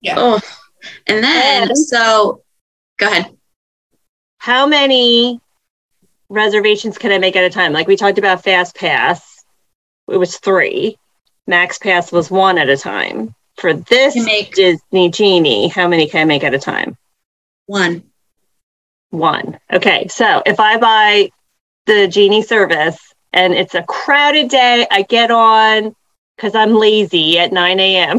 Yeah. 0.00 0.14
Oh, 0.18 0.40
and 1.06 1.22
then 1.22 1.68
And- 1.68 1.78
so 1.78 2.42
go 2.98 3.06
ahead. 3.06 3.26
How 4.38 4.66
many 4.66 5.40
reservations 6.32 6.98
can 6.98 7.12
I 7.12 7.18
make 7.18 7.36
at 7.36 7.44
a 7.44 7.50
time? 7.50 7.72
Like 7.72 7.86
we 7.86 7.96
talked 7.96 8.18
about 8.18 8.42
Fast 8.42 8.74
Pass, 8.74 9.44
it 10.10 10.16
was 10.16 10.38
three. 10.38 10.96
Max 11.46 11.78
Pass 11.78 12.10
was 12.10 12.30
one 12.30 12.58
at 12.58 12.68
a 12.68 12.76
time. 12.76 13.34
For 13.56 13.74
this 13.74 14.16
make- 14.16 14.54
Disney 14.54 15.10
Genie, 15.10 15.68
how 15.68 15.86
many 15.86 16.08
can 16.08 16.22
I 16.22 16.24
make 16.24 16.42
at 16.42 16.54
a 16.54 16.58
time? 16.58 16.96
One. 17.66 18.02
One. 19.10 19.58
Okay, 19.72 20.08
so 20.08 20.42
if 20.46 20.58
I 20.58 20.78
buy 20.78 21.30
the 21.86 22.08
Genie 22.08 22.42
service 22.42 22.98
and 23.32 23.52
it's 23.52 23.74
a 23.74 23.82
crowded 23.82 24.48
day, 24.48 24.86
I 24.90 25.02
get 25.02 25.30
on 25.30 25.94
because 26.36 26.54
I'm 26.54 26.74
lazy 26.74 27.38
at 27.38 27.52
9 27.52 27.78
a.m. 27.78 28.18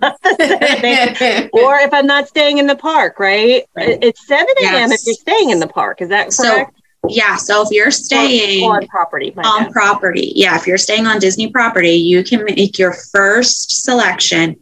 Not 0.00 0.20
the 0.22 0.36
7 0.38 0.84
a.m. 0.84 1.50
or 1.52 1.76
if 1.76 1.92
I'm 1.92 2.06
not 2.06 2.28
staying 2.28 2.58
in 2.58 2.66
the 2.66 2.76
park, 2.76 3.18
right? 3.18 3.64
Right. 3.76 3.98
It's 4.02 4.26
7 4.26 4.46
a.m. 4.62 4.72
Yes. 4.90 4.92
if 4.92 5.06
you're 5.06 5.14
staying 5.14 5.50
in 5.50 5.60
the 5.60 5.68
park. 5.68 6.00
Is 6.00 6.08
that 6.08 6.32
So, 6.32 6.42
correct? 6.44 6.73
Yeah. 7.08 7.36
So 7.36 7.62
if 7.62 7.68
you're 7.70 7.90
staying 7.90 8.64
on 8.68 8.86
property. 8.86 9.32
my 9.34 9.42
on 9.42 9.64
bad. 9.64 9.72
property, 9.72 10.32
yeah, 10.34 10.56
if 10.56 10.66
you're 10.66 10.78
staying 10.78 11.06
on 11.06 11.18
Disney 11.18 11.50
property, 11.50 11.92
you 11.92 12.24
can 12.24 12.44
make 12.44 12.78
your 12.78 12.92
first 12.92 13.84
selection 13.84 14.56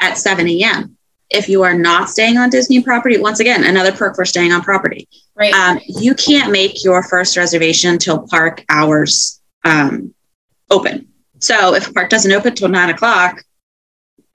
at 0.00 0.18
7 0.18 0.46
a.m. 0.48 0.96
If 1.30 1.48
you 1.48 1.62
are 1.64 1.76
not 1.76 2.08
staying 2.08 2.38
on 2.38 2.50
Disney 2.50 2.82
property, 2.82 3.18
once 3.18 3.40
again, 3.40 3.64
another 3.64 3.92
perk 3.92 4.14
for 4.14 4.24
staying 4.24 4.52
on 4.52 4.62
property. 4.62 5.08
right. 5.34 5.52
Um, 5.52 5.80
you 5.86 6.14
can't 6.14 6.52
make 6.52 6.84
your 6.84 7.02
first 7.02 7.36
reservation 7.36 7.92
until 7.92 8.26
park 8.28 8.64
hours 8.68 9.40
um, 9.64 10.14
open. 10.70 11.08
So 11.40 11.74
if 11.74 11.88
a 11.88 11.92
park 11.92 12.10
doesn't 12.10 12.30
open 12.30 12.54
till 12.54 12.68
nine 12.68 12.90
o'clock 12.90 13.42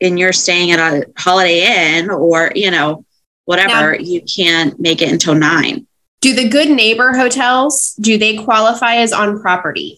and 0.01 0.19
you're 0.19 0.33
staying 0.33 0.71
at 0.71 0.79
a 0.79 1.07
Holiday 1.17 1.97
Inn 1.99 2.09
or, 2.09 2.51
you 2.55 2.71
know, 2.71 3.05
whatever, 3.45 3.95
you 3.95 4.21
can't 4.21 4.79
make 4.79 5.01
it 5.01 5.11
until 5.11 5.35
nine. 5.35 5.87
Do 6.21 6.33
the 6.33 6.47
good 6.47 6.69
neighbor 6.69 7.13
hotels 7.13 7.93
do 7.99 8.17
they 8.17 8.37
qualify 8.37 8.95
as 8.97 9.11
on 9.13 9.41
property? 9.41 9.97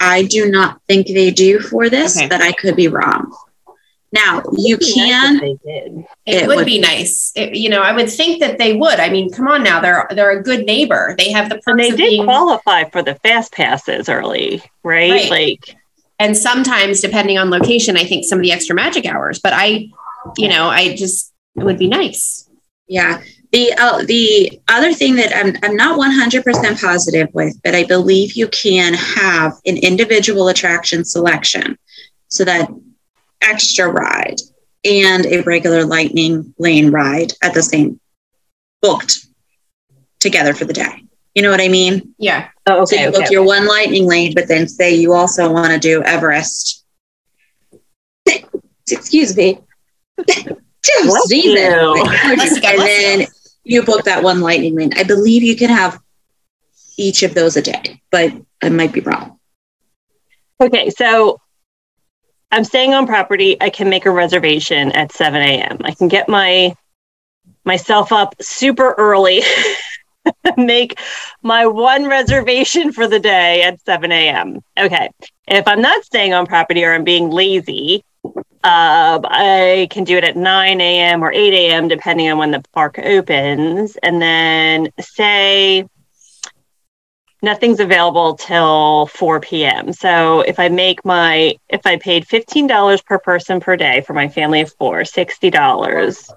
I 0.00 0.24
do 0.24 0.50
not 0.50 0.80
think 0.86 1.06
they 1.06 1.30
do 1.30 1.60
for 1.60 1.88
this, 1.88 2.16
Okay. 2.16 2.28
but 2.28 2.42
I 2.42 2.52
could 2.52 2.76
be 2.76 2.88
wrong. 2.88 3.34
Now, 4.12 4.42
you 4.56 4.76
It'd 4.76 4.96
nice 4.96 5.08
can, 5.08 5.36
they 5.38 5.58
did. 5.64 6.04
It, 6.26 6.42
It 6.42 6.46
would, 6.46 6.56
would 6.58 6.66
be 6.66 6.76
be. 6.76 6.80
nice. 6.80 7.32
It- 7.34 7.54
you 7.56 7.68
know, 7.68 7.80
I 7.82 7.92
would 7.92 8.08
think 8.08 8.40
that 8.40 8.58
they 8.58 8.74
would. 8.76 9.00
I 9.00 9.08
mean, 9.08 9.32
come 9.32 9.48
on 9.48 9.64
now, 9.64 9.80
they're 9.80 10.06
they're 10.10 10.38
a 10.38 10.42
good 10.42 10.66
neighbor. 10.66 11.14
They 11.18 11.32
have 11.32 11.48
the 11.48 11.56
perks 11.56 11.66
And 11.66 11.80
they 11.80 11.90
of 11.90 11.96
did 11.96 12.10
being, 12.10 12.24
qualify 12.24 12.84
for 12.90 13.02
the 13.02 13.16
fast 13.16 13.52
passes 13.52 14.08
early, 14.08 14.62
right? 14.84 15.10
Right. 15.10 15.30
Like 15.30 15.76
and 16.20 16.36
sometimes 16.36 17.00
depending 17.00 17.38
on 17.38 17.50
location, 17.50 17.96
I 17.96 18.04
think 18.04 18.24
some 18.24 18.38
of 18.38 18.42
the 18.44 18.52
extra 18.52 18.76
magic 18.76 19.04
hours. 19.04 19.40
But 19.40 19.52
I, 19.54 19.88
you 20.36 20.48
know, 20.48 20.68
I 20.68 20.94
just 20.94 21.32
it 21.56 21.64
would 21.64 21.78
be 21.78 21.88
nice. 21.88 22.48
yeah. 22.88 23.20
The 23.54 23.72
uh, 23.74 24.02
the 24.02 24.60
other 24.66 24.92
thing 24.92 25.14
that 25.14 25.32
I'm 25.32 25.54
I'm 25.62 25.76
not 25.76 25.96
100% 25.96 26.80
positive 26.80 27.28
with, 27.34 27.56
but 27.62 27.76
I 27.76 27.84
believe 27.84 28.32
you 28.32 28.48
can 28.48 28.94
have 28.94 29.52
an 29.64 29.76
individual 29.76 30.48
attraction 30.48 31.04
selection, 31.04 31.78
so 32.26 32.44
that 32.44 32.68
extra 33.42 33.88
ride 33.88 34.40
and 34.84 35.24
a 35.26 35.42
regular 35.42 35.84
lightning 35.84 36.52
lane 36.58 36.90
ride 36.90 37.32
at 37.44 37.54
the 37.54 37.62
same 37.62 38.00
booked 38.82 39.24
together 40.18 40.52
for 40.52 40.64
the 40.64 40.72
day. 40.72 41.04
You 41.36 41.42
know 41.42 41.52
what 41.52 41.60
I 41.60 41.68
mean? 41.68 42.12
Yeah. 42.18 42.48
oh, 42.66 42.84
so 42.86 42.96
you 42.96 43.12
book 43.12 43.22
okay. 43.22 43.32
your 43.32 43.44
one 43.44 43.68
lightning 43.68 44.08
lane, 44.08 44.32
but 44.34 44.48
then 44.48 44.66
say 44.66 44.96
you 44.96 45.12
also 45.12 45.52
want 45.52 45.72
to 45.72 45.78
do 45.78 46.02
Everest. 46.02 46.84
Excuse 48.90 49.36
me. 49.36 49.60
Just 50.28 51.30
you. 51.32 51.54
Bless 52.34 52.56
you, 52.56 52.60
God 52.60 52.74
and 52.74 52.80
then 52.80 53.28
you. 53.64 53.80
you 53.80 53.82
book 53.84 54.04
that 54.04 54.22
one 54.22 54.40
lightning 54.40 54.74
lane. 54.76 54.92
I 54.96 55.02
believe 55.02 55.42
you 55.42 55.56
can 55.56 55.70
have 55.70 56.00
each 56.96 57.22
of 57.22 57.34
those 57.34 57.56
a 57.56 57.62
day, 57.62 58.00
but 58.10 58.32
I 58.62 58.68
might 58.68 58.92
be 58.92 59.00
wrong. 59.00 59.38
Okay, 60.60 60.90
so 60.90 61.40
I'm 62.50 62.64
staying 62.64 62.94
on 62.94 63.06
property. 63.06 63.56
I 63.60 63.70
can 63.70 63.88
make 63.88 64.06
a 64.06 64.10
reservation 64.10 64.92
at 64.92 65.12
7 65.12 65.40
a.m. 65.40 65.78
I 65.84 65.92
can 65.92 66.08
get 66.08 66.28
my 66.28 66.76
myself 67.64 68.12
up 68.12 68.34
super 68.40 68.94
early, 68.96 69.42
make 70.56 70.98
my 71.42 71.66
one 71.66 72.06
reservation 72.06 72.92
for 72.92 73.08
the 73.08 73.18
day 73.18 73.62
at 73.62 73.80
7 73.84 74.12
a.m. 74.12 74.60
Okay, 74.78 75.10
if 75.48 75.66
I'm 75.66 75.80
not 75.80 76.04
staying 76.04 76.32
on 76.32 76.46
property 76.46 76.84
or 76.84 76.92
I'm 76.92 77.04
being 77.04 77.30
lazy, 77.30 78.04
uh, 78.64 79.20
I 79.22 79.88
can 79.90 80.04
do 80.04 80.16
it 80.16 80.24
at 80.24 80.36
9 80.36 80.80
a.m. 80.80 81.22
or 81.22 81.30
8 81.30 81.52
a.m. 81.52 81.86
depending 81.86 82.30
on 82.30 82.38
when 82.38 82.50
the 82.50 82.62
park 82.72 82.98
opens, 82.98 83.96
and 83.96 84.22
then 84.22 84.88
say 84.98 85.86
nothing's 87.42 87.78
available 87.78 88.36
till 88.36 89.06
4 89.08 89.40
p.m. 89.40 89.92
So 89.92 90.40
if 90.40 90.58
I 90.58 90.70
make 90.70 91.04
my, 91.04 91.56
if 91.68 91.86
I 91.86 91.98
paid 91.98 92.24
$15 92.26 93.04
per 93.04 93.18
person 93.18 93.60
per 93.60 93.76
day 93.76 94.00
for 94.00 94.14
my 94.14 94.28
family 94.28 94.62
of 94.62 94.72
four, 94.72 95.02
$60. 95.02 96.14
So 96.14 96.34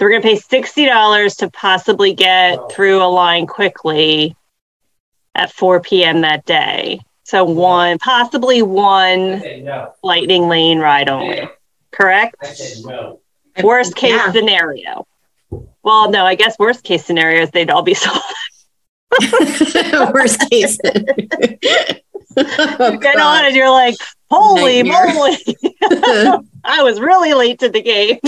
we're 0.00 0.08
going 0.08 0.22
to 0.22 0.28
pay 0.28 0.38
$60 0.38 1.36
to 1.36 1.50
possibly 1.50 2.14
get 2.14 2.72
through 2.72 3.02
a 3.02 3.04
line 3.04 3.46
quickly 3.46 4.34
at 5.34 5.52
4 5.52 5.80
p.m. 5.80 6.22
that 6.22 6.46
day. 6.46 7.00
So 7.30 7.44
one, 7.44 7.98
possibly 8.00 8.60
one 8.60 9.38
no. 9.64 9.92
lightning 10.02 10.48
lane 10.48 10.80
ride 10.80 11.08
only, 11.08 11.48
correct? 11.92 12.34
No. 12.84 13.20
Worst 13.62 13.94
case 13.94 14.10
Yeah. 14.10 14.32
scenario. 14.32 15.06
Well, 15.84 16.10
no, 16.10 16.24
I 16.26 16.34
guess 16.34 16.58
worst 16.58 16.82
case 16.82 17.04
scenario 17.04 17.42
is 17.42 17.50
they'd 17.52 17.70
all 17.70 17.82
be 17.82 17.94
sold. 18.02 18.20
Worst 20.12 20.40
case. 20.50 20.76
oh, 22.36 22.96
Get 23.00 23.20
on 23.20 23.44
and 23.44 23.54
you're 23.54 23.70
like, 23.70 23.94
holy 24.28 24.82
Nightmare. 24.82 25.14
moly. 25.14 25.36
I 26.64 26.82
was 26.82 26.98
really 27.00 27.34
late 27.34 27.60
to 27.60 27.68
the 27.68 27.80
game. 27.80 28.18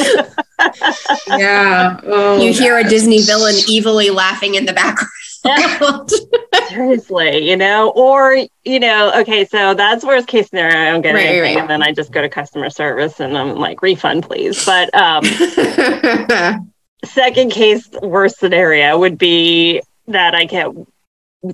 Yeah. 1.26 1.98
Oh, 2.04 2.40
you 2.40 2.52
hear 2.52 2.78
a 2.78 2.84
Disney 2.84 3.20
villain 3.20 3.54
evilly 3.68 4.10
laughing 4.10 4.54
in 4.54 4.64
the 4.64 4.72
background. 4.72 5.08
Seriously, 6.68 7.48
you 7.48 7.56
know, 7.56 7.90
or, 7.90 8.38
you 8.64 8.80
know, 8.80 9.12
okay, 9.20 9.44
so 9.44 9.74
that's 9.74 10.04
worst 10.04 10.28
case 10.28 10.48
scenario. 10.48 10.76
I 10.76 10.90
don't 10.90 11.02
get 11.02 11.14
Right, 11.14 11.26
anything. 11.26 11.42
right. 11.56 11.58
And 11.58 11.68
then 11.70 11.82
I 11.82 11.92
just 11.92 12.12
go 12.12 12.22
to 12.22 12.28
customer 12.28 12.70
service 12.70 13.20
and 13.20 13.36
I'm 13.36 13.56
like, 13.56 13.82
refund, 13.82 14.22
please. 14.24 14.64
But 14.64 14.94
um, 14.94 15.24
second 17.04 17.50
case, 17.52 17.88
worst 18.02 18.38
scenario 18.38 18.98
would 18.98 19.18
be 19.18 19.82
that 20.08 20.34
I 20.34 20.44
get 20.44 20.68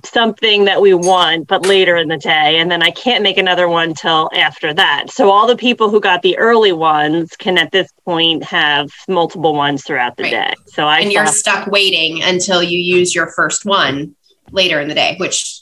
something 0.03 0.65
that 0.65 0.81
we 0.81 0.93
want, 0.93 1.47
but 1.47 1.65
later 1.65 1.95
in 1.95 2.07
the 2.09 2.17
day, 2.17 2.59
and 2.59 2.69
then 2.69 2.83
I 2.83 2.91
can't 2.91 3.23
make 3.23 3.37
another 3.37 3.67
one 3.67 3.93
till 3.95 4.29
after 4.35 4.73
that. 4.73 5.09
So 5.09 5.31
all 5.31 5.47
the 5.47 5.55
people 5.57 5.89
who 5.89 5.99
got 5.99 6.21
the 6.21 6.37
early 6.37 6.71
ones 6.71 7.35
can 7.37 7.57
at 7.57 7.71
this 7.71 7.89
point 8.05 8.43
have 8.43 8.89
multiple 9.07 9.55
ones 9.55 9.83
throughout 9.83 10.15
the 10.15 10.23
Right. 10.23 10.31
day. 10.31 10.53
So 10.67 10.85
I 10.85 10.99
and 10.99 11.11
you're 11.11 11.25
thought- 11.25 11.33
stuck 11.33 11.67
waiting 11.67 12.21
until 12.21 12.61
you 12.61 12.77
use 12.77 13.15
your 13.15 13.27
first 13.31 13.65
one 13.65 14.15
later 14.51 14.79
in 14.79 14.87
the 14.89 14.95
day, 14.95 15.15
which 15.17 15.61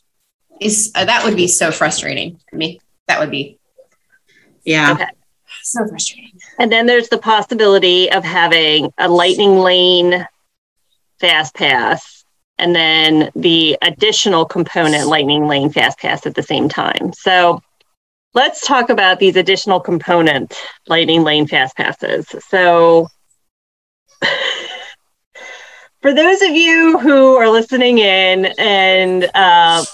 is 0.60 0.91
uh, 0.96 1.05
that 1.05 1.24
would 1.24 1.36
be 1.38 1.48
so 1.48 1.72
frustrating 1.72 2.39
for 2.50 2.57
me. 2.57 2.81
That 3.07 3.19
would 3.19 3.31
be 3.31 3.57
yeah. 4.65 4.91
Okay. 4.91 5.05
so 5.63 5.88
frustrating. 5.88 6.31
And 6.60 6.69
then 6.69 6.86
there's 6.86 7.07
the 7.07 7.17
possibility 7.17 8.12
of 8.12 8.25
having 8.25 8.91
a 8.98 9.07
lightning 9.07 9.60
lane 9.60 10.27
fast 11.22 11.55
pass 11.55 12.16
and 12.59 12.75
then 12.75 13.31
the 13.35 13.77
additional 13.81 14.45
component 14.45 15.07
lightning 15.07 15.47
lane 15.47 15.69
fast 15.69 15.99
pass 15.99 16.25
at 16.25 16.35
the 16.35 16.43
same 16.43 16.69
time. 16.69 17.13
So 17.13 17.61
let's 18.33 18.65
talk 18.65 18.89
about 18.89 19.19
these 19.19 19.35
additional 19.35 19.79
component 19.79 20.55
lightning 20.87 21.23
lane 21.23 21.47
fast 21.47 21.75
passes. 21.75 22.27
So 22.49 23.07
for 26.01 26.13
those 26.13 26.41
of 26.41 26.51
you 26.51 26.97
who 26.99 27.35
are 27.35 27.49
listening 27.49 27.99
in 27.99 28.45
and 28.57 29.29
uh, 29.33 29.85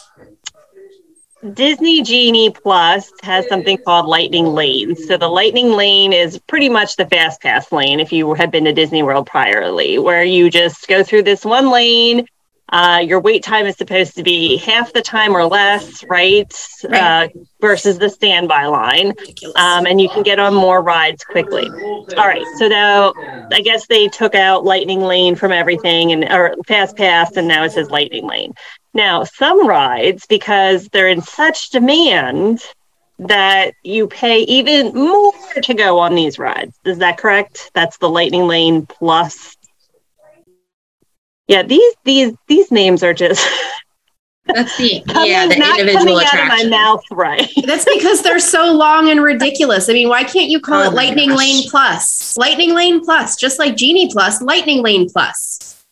Disney 1.53 2.01
Genie 2.01 2.51
Plus 2.51 3.12
has 3.22 3.46
something 3.50 3.77
called 3.77 4.05
Lightning 4.05 4.46
Lane. 4.46 4.96
So 4.96 5.17
the 5.17 5.27
Lightning 5.27 5.72
Lane 5.72 6.13
is 6.13 6.39
pretty 6.48 6.70
much 6.70 6.96
the 6.96 7.05
fast 7.05 7.41
pass 7.41 7.70
lane 7.72 8.00
if 8.00 8.13
you 8.13 8.34
had 8.34 8.50
been 8.50 8.63
to 8.63 8.72
Disney 8.72 9.03
World 9.03 9.27
priorly, 9.27 10.01
where 10.01 10.24
you 10.24 10.50
just 10.50 10.88
go 10.88 11.03
through 11.03 11.24
this 11.24 11.43
one 11.43 11.70
lane. 11.70 12.25
Uh, 12.74 12.98
your 12.98 13.20
wait 13.20 13.44
time 13.44 13.68
is 13.68 13.77
supposed 13.77 14.15
to 14.15 14.24
be 14.24 14.58
half 14.58 14.92
the 14.94 15.01
time 15.01 15.36
or 15.36 15.46
less, 15.46 16.03
right? 16.06 16.51
Right. 16.84 17.01
Uh, 17.01 17.27
versus 17.62 18.00
the 18.00 18.10
standby 18.10 18.65
line. 18.65 19.13
Um, 19.56 19.86
and 19.86 20.01
you 20.01 20.10
can 20.10 20.24
get 20.24 20.39
on 20.39 20.56
more 20.56 20.82
rides 20.82 21.24
quickly. 21.24 21.70
All 21.70 22.27
right. 22.27 22.46
So 22.58 22.68
now 22.68 23.13
I 23.51 23.62
guess 23.62 23.86
they 23.86 24.08
took 24.08 24.34
out 24.34 24.65
Lightning 24.65 25.01
Lane 25.01 25.36
from 25.36 25.51
everything 25.51 26.12
and 26.13 26.24
or 26.25 26.56
Fast 26.65 26.98
Pass, 26.98 27.38
and 27.38 27.48
now 27.48 27.63
it 27.63 27.74
says 27.74 27.92
Lightning 27.92 28.25
Lane. 28.25 28.53
Now, 28.96 29.24
some 29.24 29.68
rides, 29.68 30.25
because 30.25 30.88
they're 30.88 31.08
in 31.08 31.22
such 31.22 31.70
demand, 31.70 32.60
that 33.20 33.74
you 33.84 34.08
pay 34.08 34.39
even 34.39 34.94
more 34.96 35.34
to 35.62 35.74
go 35.74 36.00
on 36.00 36.15
these 36.15 36.39
rides. 36.39 36.77
Is 36.86 36.98
that 36.98 37.18
correct? 37.18 37.70
That's 37.74 37.98
the 37.98 38.10
Lightning 38.10 38.48
Lane 38.48 38.88
Plus. 38.88 39.56
Yeah, 41.48 41.64
these 41.64 41.96
these 42.04 42.34
these 42.48 42.72
names 42.72 43.04
are 43.04 43.14
just 43.14 43.46
That's 44.46 44.78
the 44.78 45.04
coming, 45.08 45.32
yeah, 45.32 45.48
the 45.48 45.58
not 45.58 45.80
individual 45.80 46.20
coming 46.22 46.26
out 46.26 46.42
of 46.42 46.48
my 46.48 46.70
mouth 46.70 47.04
right. 47.12 47.50
That's 47.66 47.86
because 47.86 48.22
they're 48.22 48.40
so 48.40 48.74
long 48.74 49.10
and 49.10 49.22
ridiculous. 49.22 49.90
I 49.90 49.94
mean, 49.94 50.10
why 50.10 50.24
can't 50.24 50.50
you 50.50 50.60
call 50.60 50.84
Oh 50.84 50.88
it 50.88 50.94
Lightning 50.94 51.30
gosh. 51.30 51.38
Lane 51.38 51.70
Plus? 51.70 52.38
Lightning 52.38 52.74
Lane 52.74 53.04
Plus, 53.04 53.36
just 53.36 53.60
like 53.60 53.76
Genie 53.76 54.10
Plus, 54.12 54.42
Lightning 54.42 54.82
Lane 54.82 55.10
Plus. 55.10 55.84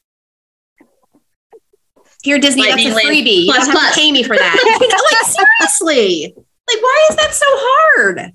Here, 2.24 2.38
Disney, 2.38 2.62
Lightning 2.62 2.90
that's 2.90 3.04
a 3.04 3.08
Lane 3.08 3.26
freebie. 3.26 3.46
You 3.46 3.54
Plus 3.54 3.68
don't 3.68 3.78
have 3.78 3.94
to 3.94 4.00
pay 4.00 4.12
me 4.12 4.24
for 4.24 4.38
that. 4.38 4.80
like 5.12 5.36
seriously. 5.60 6.34
Like, 6.36 6.82
why 6.82 7.08
is 7.10 7.16
that 7.18 7.34
so 7.34 7.46
hard? 7.48 8.34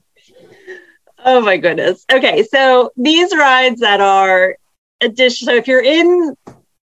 Oh 1.24 1.40
my 1.40 1.56
goodness. 1.56 2.04
Okay, 2.12 2.42
so 2.42 2.90
these 2.96 3.34
rides 3.34 3.80
that 3.80 4.00
are 4.00 4.56
additional. 5.00 5.52
So 5.52 5.56
if 5.56 5.68
you're 5.68 5.82
in 5.82 6.36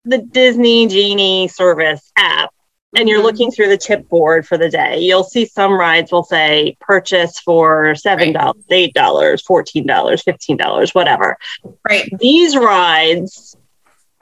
the 0.09 0.19
Disney 0.19 0.87
Genie 0.87 1.47
service 1.47 2.11
app 2.17 2.51
and 2.95 3.07
you're 3.09 3.19
Mhm. 3.19 3.23
looking 3.23 3.51
through 3.51 3.67
the 3.69 3.77
tip 3.77 4.07
board 4.07 4.47
for 4.47 4.57
the 4.57 4.69
day, 4.69 4.99
you'll 4.99 5.23
see 5.23 5.45
some 5.45 5.73
rides 5.73 6.11
will 6.11 6.23
say 6.23 6.77
purchase 6.79 7.39
for 7.39 7.93
seven 7.95 8.31
dollars, 8.33 8.63
eight 8.69 8.93
dollars, 8.93 9.41
fourteen 9.41 9.85
dollars, 9.85 10.23
fifteen 10.23 10.57
dollars, 10.57 10.95
whatever. 10.95 11.37
Right. 11.87 12.09
These 12.19 12.55
rides 12.55 13.55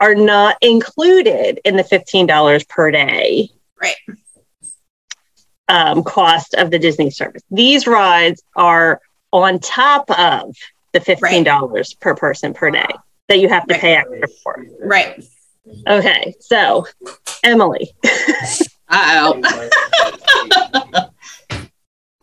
are 0.00 0.14
not 0.14 0.56
included 0.60 1.60
in 1.64 1.76
the 1.76 1.84
fifteen 1.84 2.26
dollars 2.26 2.64
per 2.64 2.90
day. 2.90 3.48
Right. 3.80 3.94
Um, 5.68 6.04
cost 6.04 6.54
of 6.54 6.70
the 6.70 6.78
Disney 6.78 7.10
service. 7.10 7.42
These 7.50 7.86
rides 7.86 8.42
are 8.54 9.00
on 9.32 9.58
top 9.58 10.10
of 10.10 10.54
the 10.92 11.00
fifteen 11.00 11.44
dollars 11.44 11.94
per 11.94 12.14
person 12.14 12.52
per 12.54 12.70
day 12.70 12.86
that 13.28 13.38
you 13.38 13.48
have 13.48 13.66
to 13.66 13.74
Right. 13.74 13.80
pay 13.80 13.94
extra 13.96 14.28
for. 14.42 14.64
Right. 14.80 15.24
Okay, 15.86 16.34
so 16.40 16.86
Emily, 17.42 17.92
oh. 18.90 19.40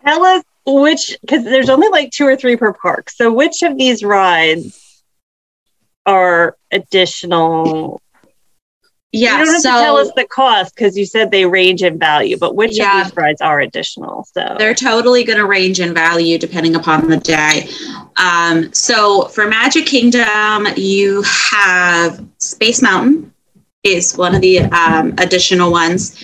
tell 0.05 0.23
us 0.25 0.43
which 0.65 1.17
because 1.21 1.43
there's 1.43 1.69
only 1.69 1.89
like 1.89 2.11
two 2.11 2.25
or 2.25 2.35
three 2.35 2.55
per 2.55 2.73
park. 2.73 3.09
So 3.09 3.31
which 3.33 3.63
of 3.63 3.77
these 3.77 4.03
rides 4.03 5.03
are 6.05 6.55
additional? 6.71 8.01
Yeah. 9.11 9.37
you 9.39 9.45
don't 9.45 9.53
have 9.53 9.61
so 9.61 9.71
to 9.71 9.77
tell 9.83 9.97
us 9.97 10.11
the 10.15 10.25
cost 10.25 10.73
because 10.75 10.97
you 10.97 11.05
said 11.05 11.29
they 11.29 11.45
range 11.45 11.83
in 11.83 11.99
value, 11.99 12.35
but 12.37 12.55
which 12.55 12.77
Yeah. 12.77 13.01
of 13.01 13.07
these 13.07 13.15
rides 13.15 13.41
are 13.41 13.59
additional? 13.59 14.25
So 14.33 14.55
they're 14.57 14.73
totally 14.73 15.23
going 15.23 15.37
to 15.37 15.45
range 15.45 15.79
in 15.79 15.93
value 15.93 16.39
depending 16.39 16.75
upon 16.75 17.09
the 17.09 17.17
day. 17.17 17.69
Um, 18.17 18.73
so 18.73 19.25
for 19.25 19.47
Magic 19.47 19.85
Kingdom, 19.85 20.67
you 20.77 21.21
have 21.23 22.25
Space 22.39 22.81
Mountain 22.81 23.32
is 23.83 24.15
one 24.17 24.33
of 24.35 24.41
the 24.41 24.59
um, 24.59 25.13
additional 25.17 25.71
ones, 25.71 26.15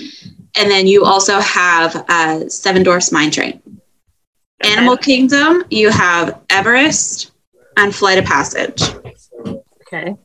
and 0.58 0.70
then 0.72 0.88
you 0.88 1.04
also 1.06 1.39
have 1.39 2.06
uh, 2.10 2.48
Seven 2.50 2.84
Dwarfs 2.84 3.12
Mine 3.12 3.32
Train. 3.32 3.62
Okay. 4.63 4.74
Animal 4.74 4.98
Kingdom, 4.98 5.63
you 5.70 5.89
have 5.89 6.42
Everest 6.50 7.32
and 7.78 7.94
Flight 7.94 8.18
of 8.18 8.25
Passage. 8.25 8.82
okay. 9.82 10.16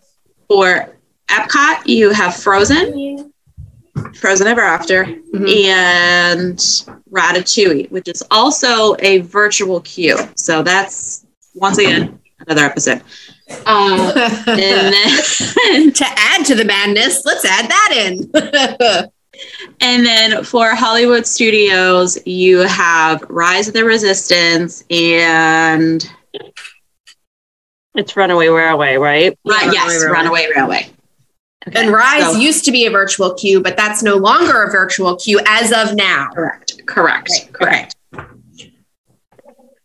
For 0.48 0.96
Epcot, 1.28 1.86
you 1.86 2.10
have 2.10 2.36
Frozen, 2.36 3.32
Frozen 4.14 4.46
Ever 4.46 4.60
After, 4.60 5.04
Mhm. 5.04 5.66
and 5.66 6.58
Ratatouille, 7.10 7.90
which 7.90 8.08
is 8.08 8.22
also 8.30 8.96
a 8.98 9.18
virtual 9.18 9.80
queue. 9.80 10.18
So 10.36 10.62
that's 10.62 11.24
once 11.54 11.78
again 11.78 12.18
another 12.46 12.64
episode. 12.64 13.02
Um, 13.66 14.00
and 14.46 14.94
then, 14.94 15.92
to 15.92 16.04
add 16.16 16.44
to 16.46 16.54
the 16.54 16.64
madness, 16.64 17.24
let's 17.24 17.44
add 17.44 17.68
that 17.68 17.92
in. 17.94 18.30
and 19.80 20.06
then 20.06 20.44
for 20.44 20.74
Hollywood 20.74 21.26
Studios, 21.26 22.18
you 22.26 22.58
have 22.60 23.22
Rise 23.28 23.68
of 23.68 23.74
the 23.74 23.84
Resistance 23.84 24.84
and 24.90 26.08
It's 27.94 28.16
Runaway 28.16 28.48
Railway, 28.48 28.96
right? 28.96 29.38
Ri- 29.44 29.52
Runaway 29.54 29.72
yes, 29.74 30.02
Railway. 30.02 30.12
Runaway 30.18 30.46
Railway. 30.56 30.90
and 31.72 31.90
Rise 31.92 32.32
so- 32.32 32.38
used 32.38 32.64
to 32.64 32.72
be 32.72 32.86
a 32.86 32.90
virtual 32.90 33.34
queue, 33.34 33.60
but 33.60 33.76
that's 33.76 34.02
no 34.02 34.16
longer 34.16 34.62
a 34.62 34.70
virtual 34.70 35.16
queue 35.16 35.40
as 35.46 35.72
of 35.72 35.94
now. 35.94 36.30
Correct. 36.34 36.80
Correct. 36.86 37.28
Right, 37.30 37.52
Correct. 37.52 37.96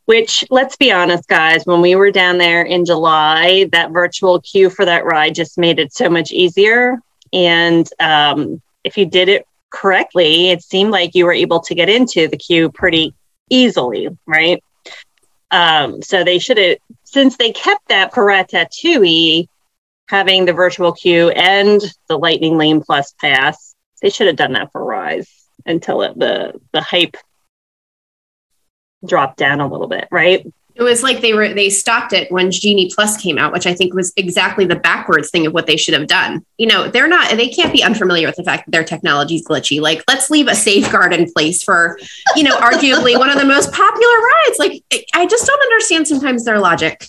Which, 0.09 0.43
let's 0.49 0.75
be 0.75 0.91
honest, 0.91 1.27
guys, 1.27 1.67
when 1.67 1.81
we 1.81 1.93
were 1.93 2.09
down 2.09 2.39
there 2.39 2.63
in 2.63 2.83
July, 2.83 3.69
that 3.73 3.91
virtual 3.91 4.41
queue 4.41 4.71
for 4.71 4.83
that 4.83 5.05
ride 5.05 5.35
just 5.35 5.55
made 5.55 5.77
it 5.77 5.93
so 5.93 6.09
much 6.09 6.31
easier. 6.31 6.97
And 7.31 7.87
um, 7.99 8.59
if 8.83 8.97
you 8.97 9.05
did 9.05 9.29
it 9.29 9.45
correctly, 9.69 10.49
it 10.49 10.63
seemed 10.63 10.89
like 10.89 11.13
you 11.13 11.25
were 11.25 11.31
able 11.31 11.59
to 11.59 11.75
get 11.75 11.89
into 11.89 12.27
the 12.27 12.37
queue 12.37 12.71
pretty 12.71 13.13
easily, 13.51 14.09
right? 14.25 14.63
Um, 15.51 16.01
so 16.01 16.23
they 16.23 16.39
should 16.39 16.57
have, 16.57 16.77
since 17.03 17.37
they 17.37 17.51
kept 17.51 17.87
that 17.89 18.11
for 18.11 18.31
having 20.07 20.45
the 20.45 20.53
virtual 20.53 20.91
queue 20.91 21.29
and 21.29 21.81
the 22.07 22.17
Lightning 22.17 22.57
Lane 22.57 22.81
Plus 22.81 23.13
pass, 23.21 23.75
they 24.01 24.09
should 24.09 24.25
have 24.25 24.37
done 24.37 24.53
that 24.53 24.71
for 24.71 24.83
Rise 24.83 25.31
until 25.67 26.01
it, 26.01 26.17
the 26.17 26.59
the 26.71 26.81
hype 26.81 27.15
dropped 29.05 29.37
down 29.37 29.59
a 29.59 29.67
little 29.67 29.87
bit, 29.87 30.07
right? 30.11 30.45
It 30.75 30.83
was 30.83 31.03
like 31.03 31.19
they 31.19 31.33
were 31.33 31.53
they 31.53 31.69
stopped 31.69 32.13
it 32.13 32.31
when 32.31 32.51
Genie 32.51 32.89
Plus 32.93 33.17
came 33.17 33.37
out, 33.37 33.51
which 33.51 33.67
I 33.67 33.73
think 33.73 33.93
was 33.93 34.13
exactly 34.15 34.63
the 34.63 34.77
backwards 34.77 35.29
thing 35.29 35.45
of 35.45 35.53
what 35.53 35.67
they 35.67 35.75
should 35.75 35.93
have 35.93 36.07
done. 36.07 36.45
You 36.57 36.67
know, 36.67 36.87
they're 36.87 37.07
not 37.07 37.31
they 37.31 37.49
can't 37.49 37.73
be 37.73 37.83
unfamiliar 37.83 38.27
with 38.27 38.37
the 38.37 38.45
fact 38.45 38.65
that 38.65 38.71
their 38.71 38.85
technology 38.85 39.35
is 39.35 39.45
glitchy. 39.45 39.81
Like, 39.81 40.03
let's 40.07 40.29
leave 40.29 40.47
a 40.47 40.55
safeguard 40.55 41.13
in 41.13 41.29
place 41.33 41.63
for, 41.63 41.99
you 42.37 42.43
know, 42.43 42.55
arguably 42.55 43.17
one 43.17 43.29
of 43.29 43.37
the 43.37 43.45
most 43.45 43.73
popular 43.73 44.13
rides. 44.13 44.57
Like, 44.57 44.83
I 45.13 45.25
just 45.25 45.45
don't 45.45 45.61
understand 45.61 46.07
sometimes 46.07 46.45
their 46.45 46.59
logic. 46.59 47.05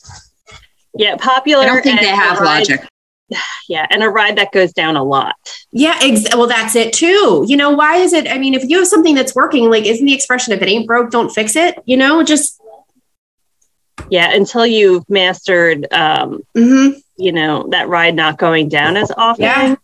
Yeah, 0.94 1.14
popular. 1.16 1.62
I 1.62 1.66
don't 1.66 1.82
think 1.82 1.98
and 1.98 2.06
they 2.06 2.10
have 2.10 2.40
logic. 2.40 2.84
Yeah, 3.68 3.86
and 3.90 4.02
a 4.02 4.08
ride 4.08 4.36
that 4.38 4.50
goes 4.50 4.72
down 4.72 4.96
a 4.96 5.04
lot. 5.04 5.36
Yeah, 5.70 5.96
ex- 6.02 6.34
well, 6.34 6.48
that's 6.48 6.74
it 6.74 6.92
too. 6.92 7.44
You 7.46 7.56
know, 7.56 7.70
why 7.70 7.98
is 7.98 8.12
it? 8.12 8.26
I 8.28 8.36
mean, 8.36 8.54
if 8.54 8.68
you 8.68 8.78
have 8.78 8.88
something 8.88 9.14
that's 9.14 9.32
working, 9.32 9.70
like, 9.70 9.84
isn't 9.84 10.04
the 10.04 10.12
expression 10.12 10.52
if 10.52 10.60
it 10.60 10.68
ain't 10.68 10.88
broke, 10.88 11.12
don't 11.12 11.30
fix 11.30 11.54
it? 11.54 11.80
You 11.84 11.96
know, 11.96 12.24
just 12.24 12.60
Yeah, 14.10 14.32
until 14.32 14.66
you've 14.66 15.08
mastered, 15.08 15.86
um, 15.92 16.40
mhm. 16.56 17.00
you 17.16 17.30
know, 17.32 17.68
that 17.70 17.88
ride 17.88 18.16
not 18.16 18.38
going 18.38 18.68
down 18.68 18.96
as 18.96 19.12
often. 19.16 19.44
Yeah. 19.44 19.74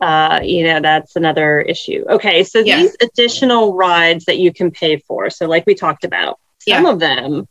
Uh, 0.00 0.40
you 0.42 0.64
know, 0.64 0.80
that's 0.80 1.14
another 1.14 1.60
issue. 1.60 2.04
Okay, 2.08 2.42
so 2.42 2.58
Yeah. 2.60 2.78
these 2.78 2.96
additional 3.02 3.74
rides 3.74 4.24
that 4.24 4.38
you 4.38 4.52
can 4.52 4.70
pay 4.72 4.96
for. 4.96 5.30
So, 5.30 5.46
like 5.46 5.66
we 5.66 5.74
talked 5.74 6.04
about, 6.04 6.38
some 6.66 6.86
of 6.86 6.98
them, 6.98 7.46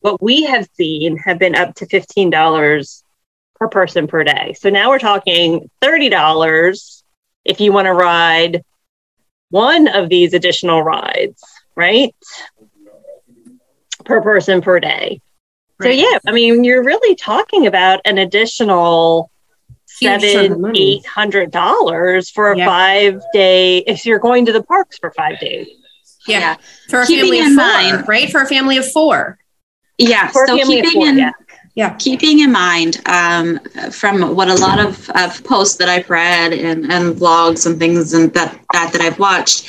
what 0.00 0.22
we 0.22 0.44
have 0.44 0.68
seen 0.74 1.16
have 1.18 1.38
been 1.38 1.54
up 1.54 1.74
to 1.76 1.86
fifteen 1.86 2.30
dollars 2.30 3.03
per 3.56 3.68
person 3.68 4.06
per 4.06 4.24
day. 4.24 4.54
So 4.58 4.70
now 4.70 4.90
we're 4.90 4.98
talking 4.98 5.70
thirty 5.80 6.08
dollars 6.08 7.02
if 7.44 7.60
you 7.60 7.72
want 7.72 7.86
to 7.86 7.92
ride 7.92 8.64
one 9.50 9.86
of 9.88 10.08
these 10.08 10.34
additional 10.34 10.82
rides, 10.82 11.42
right? 11.76 12.14
Per 14.04 14.20
person 14.20 14.60
per 14.60 14.80
day. 14.80 15.20
So 15.82 15.88
yeah, 15.88 16.18
I 16.26 16.32
mean, 16.32 16.64
you're 16.64 16.84
really 16.84 17.14
talking 17.16 17.66
about 17.66 18.00
an 18.04 18.18
additional 18.18 19.30
seven, 19.86 20.72
eight 20.76 21.04
hundred 21.06 21.50
dollars 21.50 22.30
for 22.30 22.52
a 22.52 22.58
Yeah. 22.58 22.66
five 22.66 23.22
day. 23.32 23.78
If 23.78 24.04
you're 24.06 24.18
going 24.18 24.46
to 24.46 24.52
the 24.52 24.62
parks 24.62 24.98
for 24.98 25.10
five 25.12 25.38
days, 25.40 25.68
yeah, 26.26 26.56
for 26.88 27.02
a 27.02 27.06
Keeping 27.06 27.24
family 27.24 27.40
of 27.40 27.46
in 27.46 27.56
four, 27.56 27.64
mind- 27.64 28.08
right? 28.08 28.30
For 28.30 28.40
a 28.42 28.46
family 28.46 28.76
of 28.78 28.90
four. 28.90 29.38
Yeah. 29.98 30.28
for 30.28 30.44
a 30.44 30.48
so 30.48 30.58
family 30.58 30.80
of 30.80 30.84
keeping 30.86 31.00
four, 31.00 31.08
in 31.10 31.18
yeah. 31.18 31.30
Keeping 31.98 32.40
in 32.40 32.52
mind 32.52 33.00
um, 33.06 33.58
from 33.90 34.36
what 34.36 34.48
a 34.48 34.54
lot 34.54 34.78
of, 34.78 35.10
of 35.10 35.42
posts 35.44 35.76
that 35.78 35.88
I've 35.88 36.08
read 36.08 36.52
and, 36.52 36.90
and 36.90 37.14
vlogs 37.14 37.66
and 37.66 37.78
things 37.78 38.14
and 38.14 38.32
that, 38.34 38.58
that 38.72 38.92
that 38.92 39.00
I've 39.00 39.18
watched, 39.18 39.66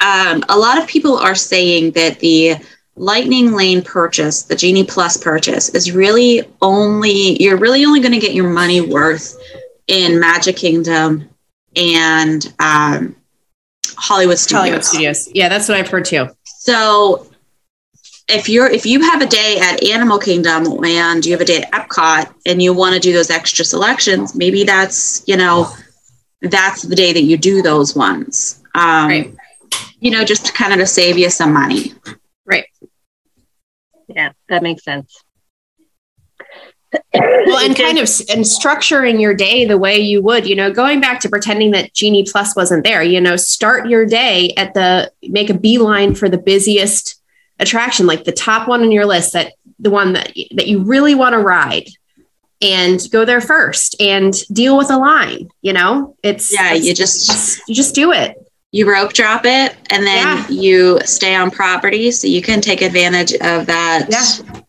um, 0.00 0.42
a 0.48 0.58
lot 0.58 0.80
of 0.80 0.88
people 0.88 1.18
are 1.18 1.34
saying 1.34 1.92
that 1.92 2.18
the 2.20 2.56
Lightning 2.96 3.52
Lane 3.52 3.82
purchase, 3.82 4.42
the 4.42 4.56
Genie 4.56 4.84
Plus 4.84 5.16
purchase, 5.16 5.68
is 5.70 5.92
really 5.92 6.42
only 6.60 7.42
you're 7.42 7.58
really 7.58 7.84
only 7.84 8.00
going 8.00 8.12
to 8.12 8.18
get 8.18 8.34
your 8.34 8.48
money 8.50 8.80
worth 8.80 9.38
in 9.86 10.18
Magic 10.18 10.56
Kingdom 10.56 11.28
and 11.76 12.52
um, 12.60 13.16
Hollywood 13.96 14.38
Studios. 14.38 14.60
Hollywood 14.60 14.84
Studios. 14.84 15.28
Yeah, 15.34 15.48
that's 15.48 15.68
what 15.68 15.78
I've 15.78 15.88
heard 15.88 16.04
too. 16.04 16.28
So 16.44 17.26
if 18.32 18.48
you're 18.48 18.68
if 18.68 18.86
you 18.86 19.00
have 19.00 19.22
a 19.22 19.26
day 19.26 19.58
at 19.60 19.84
Animal 19.84 20.18
Kingdom 20.18 20.84
and 20.84 21.24
you 21.24 21.32
have 21.32 21.40
a 21.40 21.44
day 21.44 21.62
at 21.62 21.72
Epcot 21.72 22.32
and 22.46 22.62
you 22.62 22.72
want 22.72 22.94
to 22.94 23.00
do 23.00 23.12
those 23.12 23.30
extra 23.30 23.64
selections, 23.64 24.34
maybe 24.34 24.64
that's 24.64 25.22
you 25.26 25.36
know 25.36 25.72
that's 26.42 26.82
the 26.82 26.96
day 26.96 27.12
that 27.12 27.22
you 27.22 27.36
do 27.36 27.62
those 27.62 27.94
ones. 27.94 28.60
Um, 28.74 29.08
Right. 29.08 29.34
You 30.00 30.10
know, 30.10 30.24
just 30.24 30.46
to 30.46 30.52
kind 30.52 30.72
of 30.72 30.80
to 30.80 30.86
save 30.86 31.16
you 31.16 31.30
some 31.30 31.52
money. 31.52 31.94
Right. 32.44 32.66
Yeah, 34.08 34.32
that 34.48 34.62
makes 34.62 34.84
sense. 34.84 35.22
Well, 37.14 37.58
and 37.58 37.76
kind 37.76 37.98
of 37.98 38.08
and 38.28 38.44
structuring 38.44 39.20
your 39.20 39.32
day 39.34 39.64
the 39.64 39.78
way 39.78 39.98
you 39.98 40.20
would, 40.22 40.46
you 40.46 40.54
know, 40.54 40.70
going 40.70 41.00
back 41.00 41.20
to 41.20 41.28
pretending 41.28 41.70
that 41.70 41.94
Genie 41.94 42.26
Plus 42.30 42.54
wasn't 42.54 42.84
there, 42.84 43.02
you 43.02 43.20
know, 43.20 43.36
start 43.36 43.88
your 43.88 44.04
day 44.04 44.52
at 44.56 44.74
the 44.74 45.10
make 45.22 45.48
a 45.48 45.54
beeline 45.54 46.14
for 46.14 46.28
the 46.28 46.38
busiest 46.38 47.11
attraction, 47.62 48.06
like 48.06 48.24
the 48.24 48.32
top 48.32 48.68
one 48.68 48.82
on 48.82 48.92
your 48.92 49.06
list, 49.06 49.32
that 49.32 49.54
the 49.78 49.90
one 49.90 50.12
that 50.12 50.32
that 50.56 50.66
you 50.68 50.80
really 50.82 51.14
want 51.14 51.32
to 51.32 51.38
ride 51.38 51.86
and 52.60 53.00
go 53.10 53.24
there 53.24 53.40
first 53.40 54.00
and 54.00 54.34
deal 54.52 54.76
with 54.76 54.90
a 54.90 54.96
line, 54.96 55.48
you 55.62 55.72
know? 55.72 56.14
It's 56.22 56.52
Yeah, 56.52 56.74
it's- 56.74 56.84
you 56.84 56.94
just 56.94 57.60
you 57.68 57.74
just 57.74 57.94
do 57.94 58.12
it. 58.12 58.36
you 58.70 58.90
rope 58.90 59.12
drop 59.12 59.44
it 59.44 59.74
and 59.90 60.06
then 60.06 60.26
Yeah. 60.26 60.48
you 60.48 61.00
stay 61.04 61.34
on 61.34 61.50
property 61.50 62.10
so 62.10 62.26
you 62.26 62.40
can 62.40 62.60
take 62.60 62.80
advantage 62.82 63.32
of 63.34 63.66
that 63.66 64.06
Yeah. 64.10 64.60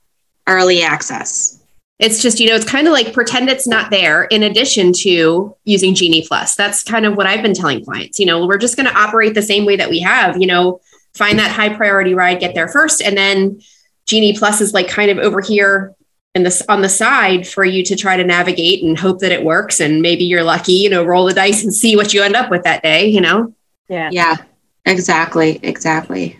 early 0.48 0.82
access. 0.82 1.58
It's 2.00 2.22
just, 2.22 2.40
you 2.42 2.50
know, 2.50 2.56
it's 2.56 2.66
kind 2.66 2.86
of 2.88 2.92
like 2.92 3.14
pretend 3.14 3.50
it's 3.50 3.68
not 3.68 3.92
there 3.92 4.24
in 4.26 4.44
addition 4.44 4.92
to 5.04 5.56
using 5.64 5.96
Genie 5.96 6.26
Plus. 6.28 6.56
That's 6.56 6.84
kind 6.84 7.06
of 7.06 7.16
what 7.16 7.28
I've 7.28 7.42
been 7.44 7.54
telling 7.54 7.86
clients. 7.86 8.20
You 8.20 8.26
know, 8.26 8.46
we're 8.46 8.58
just 8.58 8.76
going 8.76 8.88
to 8.90 8.98
operate 9.00 9.36
the 9.36 9.42
same 9.42 9.64
way 9.66 9.78
that 9.78 9.90
we 9.90 10.00
have, 10.00 10.36
you 10.42 10.48
know, 10.48 10.82
find 11.14 11.40
that 11.40 11.52
high 11.52 11.70
priority 11.70 12.14
ride, 12.14 12.40
get 12.40 12.56
there 12.56 12.68
first. 12.68 13.02
And 13.02 13.18
then 13.18 13.62
Genie 14.06 14.38
Plus 14.38 14.62
is 14.62 14.74
like 14.74 14.88
kind 14.88 15.12
of 15.12 15.18
over 15.18 15.42
here 15.42 15.96
in 16.36 16.44
this 16.44 16.64
on 16.68 16.82
the 16.82 16.90
side 16.90 17.48
for 17.48 17.64
you 17.64 17.84
to 17.84 17.96
try 17.96 18.18
to 18.18 18.24
navigate 18.24 18.84
and 18.84 18.98
hope 18.98 19.20
that 19.20 19.32
it 19.32 19.44
works. 19.44 19.80
And 19.80 20.02
maybe 20.02 20.24
you're 20.24 20.44
lucky, 20.44 20.74
you 20.74 20.90
know, 20.90 21.04
roll 21.04 21.26
the 21.26 21.34
dice 21.34 21.64
and 21.64 21.74
see 21.74 21.96
what 21.96 22.14
you 22.14 22.24
end 22.24 22.36
up 22.36 22.50
with 22.50 22.64
that 22.64 22.82
day, 22.82 23.08
you 23.08 23.22
know? 23.22 23.54
Yeah. 23.88 24.10
Yeah, 24.12 24.38
exactly. 24.86 25.60
Exactly. 25.62 26.40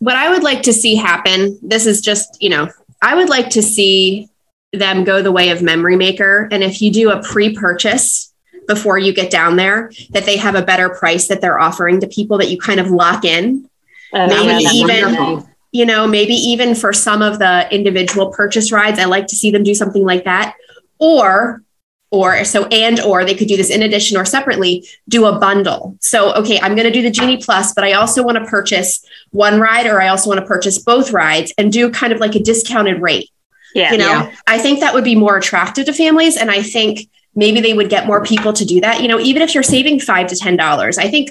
what 0.00 0.16
I 0.16 0.28
would 0.28 0.42
like 0.42 0.62
to 0.62 0.72
see 0.72 0.96
happen, 0.96 1.58
this 1.62 1.86
is 1.86 2.00
just, 2.00 2.42
you 2.42 2.50
know, 2.50 2.68
I 3.00 3.14
would 3.14 3.28
like 3.28 3.50
to 3.50 3.62
see 3.62 4.28
them 4.72 5.04
go 5.04 5.22
the 5.22 5.32
way 5.32 5.50
of 5.50 5.62
Memory 5.62 5.96
Maker. 5.96 6.48
And 6.50 6.62
if 6.62 6.82
you 6.82 6.90
do 6.90 7.10
a 7.10 7.22
pre 7.22 7.54
purchase 7.54 8.32
before 8.66 8.98
you 8.98 9.12
get 9.12 9.30
down 9.30 9.56
there, 9.56 9.90
that 10.10 10.24
they 10.24 10.36
have 10.36 10.54
a 10.54 10.62
better 10.62 10.88
price 10.88 11.28
that 11.28 11.40
they're 11.40 11.58
offering 11.58 12.00
to 12.00 12.06
people 12.06 12.38
that 12.38 12.50
you 12.50 12.58
kind 12.58 12.80
of 12.80 12.90
lock 12.90 13.24
in. 13.24 13.68
Uh, 14.12 14.26
Maybe 14.28 14.62
yeah, 14.62 14.70
even- 14.72 15.04
wonderful. 15.04 15.48
You 15.74 15.86
know, 15.86 16.06
maybe 16.06 16.34
even 16.34 16.74
for 16.74 16.92
some 16.92 17.22
of 17.22 17.38
the 17.38 17.66
individual 17.74 18.30
purchase 18.30 18.70
rides, 18.70 18.98
I 18.98 19.06
like 19.06 19.26
to 19.28 19.36
see 19.36 19.50
them 19.50 19.62
do 19.62 19.74
something 19.74 20.04
like 20.04 20.24
that. 20.24 20.54
Or, 20.98 21.62
or 22.10 22.44
so, 22.44 22.66
and 22.66 23.00
or 23.00 23.24
they 23.24 23.34
could 23.34 23.48
do 23.48 23.56
this 23.56 23.70
in 23.70 23.80
addition 23.82 24.18
or 24.18 24.26
separately, 24.26 24.86
do 25.08 25.24
a 25.24 25.38
bundle. 25.38 25.96
So, 26.02 26.34
okay, 26.34 26.60
I'm 26.60 26.74
going 26.74 26.84
to 26.86 26.92
do 26.92 27.00
the 27.00 27.10
Genie 27.10 27.38
Plus, 27.38 27.72
but 27.72 27.84
I 27.84 27.94
also 27.94 28.22
want 28.22 28.36
to 28.36 28.44
purchase 28.44 29.02
one 29.30 29.60
ride 29.60 29.86
or 29.86 29.98
I 30.02 30.08
also 30.08 30.28
want 30.28 30.40
to 30.40 30.46
purchase 30.46 30.78
both 30.78 31.10
rides 31.10 31.54
and 31.56 31.72
do 31.72 31.90
kind 31.90 32.12
of 32.12 32.20
like 32.20 32.34
a 32.34 32.38
discounted 32.40 33.00
rate. 33.00 33.30
Yeah. 33.74 33.92
You 33.92 33.98
know, 33.98 34.08
Yeah. 34.08 34.34
I 34.46 34.58
think 34.58 34.80
that 34.80 34.92
would 34.92 35.04
be 35.04 35.14
more 35.14 35.38
attractive 35.38 35.86
to 35.86 35.94
families. 35.94 36.36
And 36.36 36.50
I 36.50 36.62
think 36.62 37.08
maybe 37.34 37.60
they 37.60 37.74
would 37.74 37.88
get 37.88 38.06
more 38.06 38.22
people 38.22 38.52
to 38.52 38.64
do 38.64 38.80
that. 38.80 39.00
You 39.00 39.08
know, 39.08 39.18
even 39.18 39.42
if 39.42 39.54
you're 39.54 39.62
saving 39.62 40.00
five 40.00 40.26
to 40.28 40.36
ten 40.36 40.56
dollars, 40.56 40.98
I 40.98 41.08
think 41.08 41.30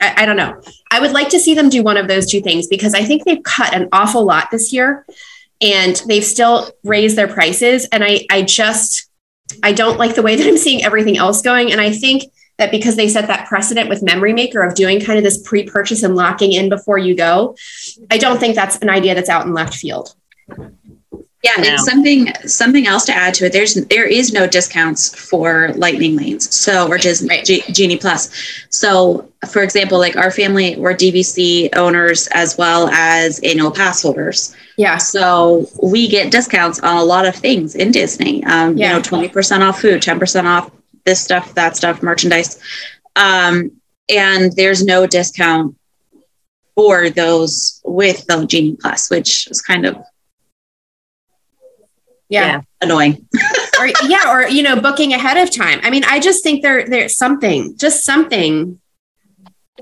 I, 0.00 0.14
I 0.18 0.26
don't 0.26 0.36
know. 0.36 0.60
I 0.90 1.00
would 1.00 1.12
like 1.12 1.28
to 1.30 1.40
see 1.40 1.54
them 1.54 1.68
do 1.68 1.82
one 1.82 1.96
of 1.96 2.08
those 2.08 2.26
two 2.26 2.40
things 2.40 2.66
because 2.66 2.94
I 2.94 3.04
think 3.04 3.24
they've 3.24 3.42
cut 3.42 3.74
an 3.74 3.88
awful 3.92 4.24
lot 4.24 4.50
this 4.50 4.72
year 4.72 5.06
and 5.60 6.02
they've 6.06 6.24
still 6.24 6.70
raised 6.84 7.16
their 7.16 7.28
prices. 7.28 7.86
And 7.92 8.04
I 8.04 8.26
I 8.30 8.42
just 8.42 9.08
I 9.62 9.72
don't 9.72 9.98
like 9.98 10.14
the 10.14 10.22
way 10.22 10.36
that 10.36 10.46
I'm 10.46 10.56
seeing 10.56 10.84
everything 10.84 11.16
else 11.16 11.42
going. 11.42 11.72
And 11.72 11.80
I 11.80 11.92
think 11.92 12.24
that 12.58 12.70
because 12.70 12.94
they 12.94 13.08
set 13.08 13.26
that 13.28 13.48
precedent 13.48 13.88
with 13.88 14.02
Memory 14.02 14.34
Maker 14.34 14.62
of 14.62 14.74
doing 14.74 15.00
kind 15.00 15.16
of 15.18 15.24
this 15.24 15.42
pre-purchase 15.42 16.02
and 16.02 16.14
locking 16.14 16.52
in 16.52 16.68
before 16.68 16.98
you 16.98 17.16
go, 17.16 17.56
I 18.10 18.18
don't 18.18 18.38
think 18.38 18.54
that's 18.54 18.76
an 18.76 18.90
idea 18.90 19.14
that's 19.14 19.30
out 19.30 19.46
in 19.46 19.54
left 19.54 19.74
field. 19.74 20.14
Yeah, 21.42 21.52
No. 21.58 21.68
and 21.70 21.80
something 21.80 22.32
something 22.46 22.86
else 22.86 23.06
to 23.06 23.14
add 23.14 23.32
to 23.34 23.46
it. 23.46 23.52
There's 23.52 23.74
there 23.74 24.04
is 24.04 24.30
no 24.32 24.46
discounts 24.46 25.14
for 25.18 25.72
Lightning 25.74 26.14
lanes, 26.16 26.54
so 26.54 26.86
or 26.86 26.98
Disney 26.98 27.28
Right. 27.28 27.44
G- 27.44 27.64
Genie 27.72 27.96
Plus. 27.96 28.28
So, 28.68 29.26
for 29.50 29.62
example, 29.62 29.98
like 29.98 30.16
our 30.16 30.30
family, 30.30 30.76
we're 30.76 30.92
DVC 30.94 31.70
owners 31.74 32.26
as 32.32 32.58
well 32.58 32.88
as 32.90 33.38
annual 33.40 33.70
pass 33.70 34.02
holders. 34.02 34.54
Yeah. 34.76 34.98
So 34.98 35.66
we 35.82 36.08
get 36.08 36.30
discounts 36.30 36.78
on 36.80 36.98
a 36.98 37.04
lot 37.04 37.26
of 37.26 37.34
things 37.34 37.74
in 37.74 37.90
Disney. 37.90 38.44
Um, 38.44 38.76
Yeah. 38.76 38.88
You 38.90 38.96
know, 38.96 39.02
twenty 39.02 39.28
percent 39.28 39.62
off 39.62 39.80
food, 39.80 40.02
ten 40.02 40.18
percent 40.18 40.46
off 40.46 40.70
this 41.06 41.22
stuff, 41.22 41.54
that 41.54 41.74
stuff, 41.74 42.02
merchandise, 42.02 42.58
um, 43.16 43.70
and 44.10 44.52
there's 44.56 44.84
no 44.84 45.06
discount 45.06 45.74
for 46.74 47.08
those 47.08 47.80
with 47.84 48.26
the 48.26 48.44
Genie 48.44 48.76
Plus, 48.78 49.08
which 49.10 49.46
is 49.50 49.62
kind 49.62 49.86
of 49.86 49.96
Yeah. 52.30 52.46
Yeah. 52.46 52.60
annoying. 52.80 53.28
or 53.78 53.88
yeah, 54.08 54.30
or 54.32 54.48
you 54.48 54.62
know, 54.62 54.80
booking 54.80 55.12
ahead 55.12 55.36
of 55.36 55.54
time. 55.54 55.80
I 55.82 55.90
mean, 55.90 56.04
I 56.04 56.20
just 56.20 56.42
think 56.42 56.62
there 56.62 56.86
there's 56.86 57.16
something, 57.16 57.76
just 57.76 58.04
something. 58.04 58.80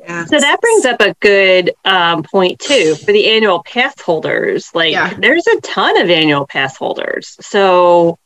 Yeah. 0.00 0.24
So 0.24 0.40
that 0.40 0.60
brings 0.60 0.84
up 0.86 1.00
a 1.00 1.14
good 1.20 1.72
um, 1.84 2.22
point 2.22 2.58
too 2.58 2.94
for 2.96 3.12
the 3.12 3.28
annual 3.30 3.62
pass 3.62 4.00
holders. 4.00 4.74
Like, 4.74 4.92
Yeah. 4.92 5.12
there's 5.18 5.46
a 5.46 5.60
ton 5.60 6.00
of 6.00 6.08
annual 6.08 6.46
pass 6.46 6.76
holders. 6.76 7.36
So, 7.40 8.18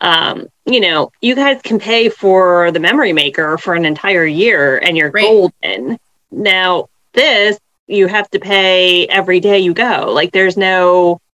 um, 0.00 0.46
you 0.64 0.80
know, 0.80 1.10
you 1.20 1.34
guys 1.34 1.60
can 1.62 1.78
pay 1.78 2.08
for 2.08 2.70
the 2.70 2.80
memory 2.80 3.12
maker 3.12 3.58
for 3.58 3.74
an 3.74 3.84
entire 3.84 4.24
year 4.24 4.78
and 4.78 4.96
you're 4.96 5.10
Right. 5.10 5.24
golden. 5.24 5.98
Now, 6.30 6.88
this 7.12 7.58
you 7.88 8.06
have 8.08 8.28
to 8.30 8.38
pay 8.40 9.06
every 9.08 9.40
day 9.40 9.58
you 9.58 9.74
go. 9.74 10.10
Like, 10.12 10.32
there's 10.32 10.56
no 10.56 11.20
Yeah, 11.20 11.25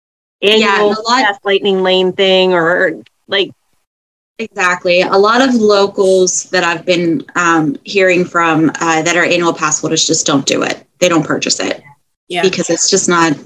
annual 0.42 0.92
a 0.94 1.02
lot- 1.08 1.38
lightning 1.44 1.84
lane 1.84 2.14
thing 2.14 2.54
or 2.54 3.02
like, 3.28 3.52
Exactly. 4.40 5.02
A 5.02 5.18
lot 5.18 5.48
of 5.48 5.54
locals 5.54 6.46
that 6.50 6.64
I've 6.64 6.84
been 6.84 7.24
um, 7.36 7.78
hearing 7.84 8.26
from 8.26 8.72
uh, 8.82 9.04
that 9.04 9.16
are 9.16 9.24
annual 9.24 9.54
pass 9.54 9.80
holders 9.82 10.08
just 10.08 10.26
don't 10.26 10.48
do 10.48 10.64
it. 10.64 10.84
They 10.98 11.08
don't 11.10 11.24
purchase 11.26 11.60
it 11.60 11.84
Yeah. 12.28 12.42
because 12.42 12.72
it's 12.72 12.90
just 12.90 13.08
not. 13.08 13.38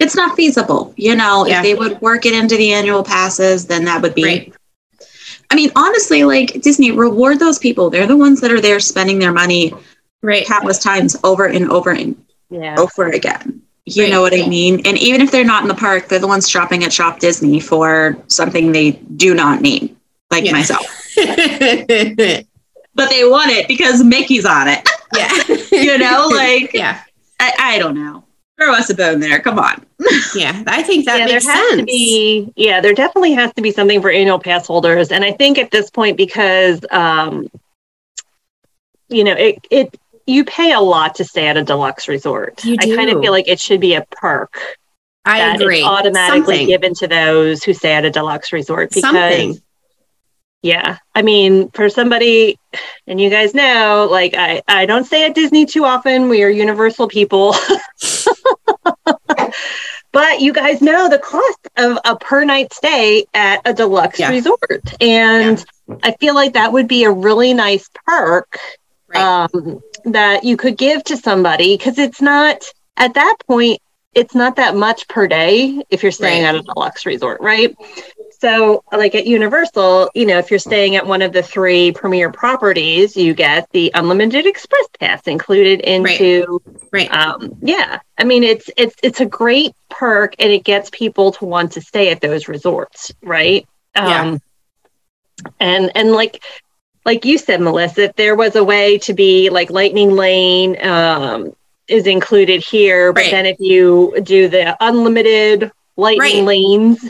It's 0.00 0.16
not 0.16 0.34
feasible. 0.34 0.92
You 0.96 1.14
know, 1.14 1.46
Yeah. 1.46 1.58
if 1.58 1.62
they 1.62 1.74
would 1.74 2.00
work 2.00 2.26
it 2.26 2.32
into 2.32 2.56
the 2.56 2.72
annual 2.72 3.04
passes, 3.04 3.66
then 3.66 3.84
that 3.84 4.02
would 4.02 4.14
be. 4.16 4.24
Right. 4.24 4.54
I 5.50 5.54
mean, 5.54 5.70
honestly, 5.76 6.24
like 6.24 6.60
Disney, 6.62 6.90
reward 6.90 7.38
those 7.38 7.60
people. 7.60 7.88
They're 7.90 8.06
the 8.08 8.16
ones 8.16 8.40
that 8.40 8.50
are 8.50 8.60
there 8.60 8.80
spending 8.80 9.20
their 9.20 9.32
money 9.32 9.72
Right. 10.20 10.44
countless 10.46 10.78
times 10.78 11.16
over 11.22 11.46
and 11.46 11.70
over 11.70 11.90
and 11.90 12.16
yeah. 12.50 12.74
over 12.76 13.08
again. 13.08 13.62
You 13.86 14.04
Right. 14.04 14.10
know 14.12 14.22
what 14.22 14.32
I 14.32 14.46
mean? 14.46 14.80
And 14.86 14.96
even 14.98 15.20
if 15.20 15.30
they're 15.30 15.44
not 15.44 15.62
in 15.62 15.68
the 15.68 15.74
park, 15.74 16.08
they're 16.08 16.18
the 16.18 16.26
ones 16.26 16.48
shopping 16.48 16.84
at 16.84 16.92
Shop 16.92 17.18
Disney 17.20 17.60
for 17.60 18.16
something 18.28 18.72
they 18.72 18.92
do 19.16 19.34
not 19.34 19.60
need, 19.60 19.94
like 20.30 20.44
Yeah. 20.44 20.52
myself. 20.52 20.86
But 22.96 23.10
they 23.10 23.24
want 23.28 23.50
it 23.50 23.66
because 23.66 24.04
Mickey's 24.04 24.46
on 24.46 24.68
it. 24.68 24.88
Yeah. 25.16 25.32
you 25.72 25.98
know, 25.98 26.28
like 26.32 26.72
yeah. 26.72 27.02
I, 27.40 27.52
I 27.58 27.78
don't 27.80 27.96
know. 27.96 28.22
Throw 28.56 28.72
us 28.72 28.88
a 28.88 28.94
bone 28.94 29.18
there. 29.18 29.40
Come 29.40 29.58
on. 29.58 29.84
Yeah. 30.34 30.62
I 30.68 30.80
think 30.84 31.04
that 31.06 31.18
yeah, 31.18 31.24
makes 31.26 31.44
there 31.44 31.54
has 31.54 31.68
sense. 31.70 31.80
to 31.80 31.84
be 31.86 32.52
yeah 32.54 32.80
there 32.80 32.94
definitely 32.94 33.32
has 33.32 33.52
to 33.54 33.62
be 33.62 33.72
something 33.72 34.00
for 34.00 34.10
annual 34.10 34.38
pass 34.38 34.66
holders 34.66 35.10
and 35.10 35.24
i 35.24 35.32
think 35.32 35.56
at 35.58 35.70
this 35.72 35.90
point 35.90 36.16
because 36.16 36.84
um 36.90 37.48
you 39.08 39.24
know 39.24 39.32
it 39.32 39.58
it 39.70 39.98
you 40.26 40.44
pay 40.44 40.72
a 40.72 40.80
lot 40.80 41.16
to 41.16 41.24
stay 41.24 41.46
at 41.46 41.56
a 41.56 41.62
deluxe 41.62 42.08
resort 42.08 42.64
You 42.64 42.76
i 42.78 42.86
kind 42.86 43.10
of 43.10 43.20
feel 43.20 43.32
like 43.32 43.48
it 43.48 43.60
should 43.60 43.80
be 43.80 43.94
a 43.94 44.04
perk 44.10 44.52
I 45.26 45.54
agree. 45.54 45.82
automatically 45.82 46.42
Something. 46.56 46.66
given 46.66 46.94
to 46.94 47.06
those 47.08 47.62
who 47.64 47.72
stay 47.72 47.92
at 47.92 48.04
a 48.04 48.10
deluxe 48.10 48.52
resort 48.52 48.90
because 48.90 49.02
Something. 49.02 49.60
yeah 50.62 50.98
i 51.14 51.22
mean 51.22 51.70
for 51.70 51.88
somebody 51.88 52.58
and 53.06 53.20
you 53.20 53.30
guys 53.30 53.54
know 53.54 54.08
like 54.10 54.34
i 54.34 54.62
i 54.68 54.86
don't 54.86 55.04
stay 55.04 55.24
at 55.26 55.34
disney 55.34 55.66
too 55.66 55.84
often 55.84 56.28
we 56.28 56.42
are 56.42 56.48
universal 56.48 57.08
people 57.08 57.54
but 60.12 60.40
you 60.40 60.52
guys 60.52 60.80
know 60.80 61.08
the 61.08 61.18
cost 61.18 61.58
of 61.76 61.98
a 62.04 62.16
per 62.16 62.44
night 62.44 62.72
stay 62.72 63.24
at 63.34 63.60
a 63.64 63.72
deluxe 63.74 64.18
Yeah. 64.18 64.30
resort 64.30 64.82
and 65.00 65.64
i 66.02 66.12
feel 66.20 66.34
like 66.34 66.54
that 66.54 66.72
would 66.72 66.88
be 66.88 67.04
a 67.04 67.10
really 67.10 67.52
nice 67.54 67.88
perk 68.06 68.58
Right. 69.08 69.20
um, 69.22 69.80
that 70.04 70.44
you 70.44 70.56
could 70.56 70.76
give 70.76 71.02
to 71.04 71.16
somebody 71.16 71.76
because 71.76 71.98
it's 71.98 72.20
not 72.20 72.64
at 72.96 73.14
that 73.14 73.36
point 73.46 73.80
it's 74.14 74.34
not 74.34 74.56
that 74.56 74.76
much 74.76 75.08
per 75.08 75.26
day 75.26 75.82
if 75.90 76.02
you're 76.02 76.12
staying 76.12 76.44
Right. 76.44 76.54
at 76.54 76.60
a 76.60 76.62
deluxe 76.62 77.04
resort 77.06 77.40
right 77.40 77.74
So, 78.40 78.84
like 78.92 79.14
at 79.14 79.26
Universal, 79.26 80.10
you 80.14 80.26
know, 80.26 80.36
if 80.36 80.50
you're 80.50 80.58
staying 80.58 80.96
at 80.96 81.06
one 81.06 81.22
of 81.22 81.32
the 81.32 81.42
three 81.42 81.92
premier 81.92 82.30
properties, 82.30 83.16
you 83.16 83.32
get 83.32 83.66
the 83.70 83.90
unlimited 83.94 84.44
express 84.44 84.84
pass 85.00 85.22
included 85.26 85.80
into. 85.80 86.60
Right. 86.92 87.10
Um, 87.10 87.56
yeah, 87.62 88.00
I 88.18 88.24
mean, 88.24 88.42
it's 88.42 88.68
it's 88.76 88.96
it's 89.02 89.20
a 89.20 89.24
great 89.26 89.72
perk, 89.88 90.34
and 90.38 90.52
it 90.52 90.62
gets 90.62 90.90
people 90.90 91.32
to 91.32 91.46
want 91.46 91.72
to 91.72 91.80
stay 91.80 92.10
at 92.10 92.20
those 92.20 92.46
resorts, 92.46 93.12
right? 93.22 93.66
Yeah. 93.96 94.20
Um, 94.20 94.40
and 95.58 95.90
and 95.94 96.12
like 96.12 96.42
like 97.04 97.24
you 97.24 97.38
said, 97.38 97.60
Melissa, 97.60 98.04
if 98.04 98.16
there 98.16 98.34
was 98.34 98.56
a 98.56 98.64
way 98.64 98.98
to 98.98 99.12
be 99.14 99.50
like 99.50 99.70
Lightning 99.70 100.12
Lane 100.16 100.76
um, 100.86 101.54
is 101.88 102.06
included 102.06 102.62
here, 102.64 103.12
but 103.12 103.22
Right. 103.24 103.30
then 103.30 103.46
if 103.46 103.56
you 103.60 104.14
do 104.22 104.48
the 104.48 104.76
unlimited 104.80 105.70
Lightning 105.96 106.44
Right. 106.44 106.44
Lanes, 106.44 107.04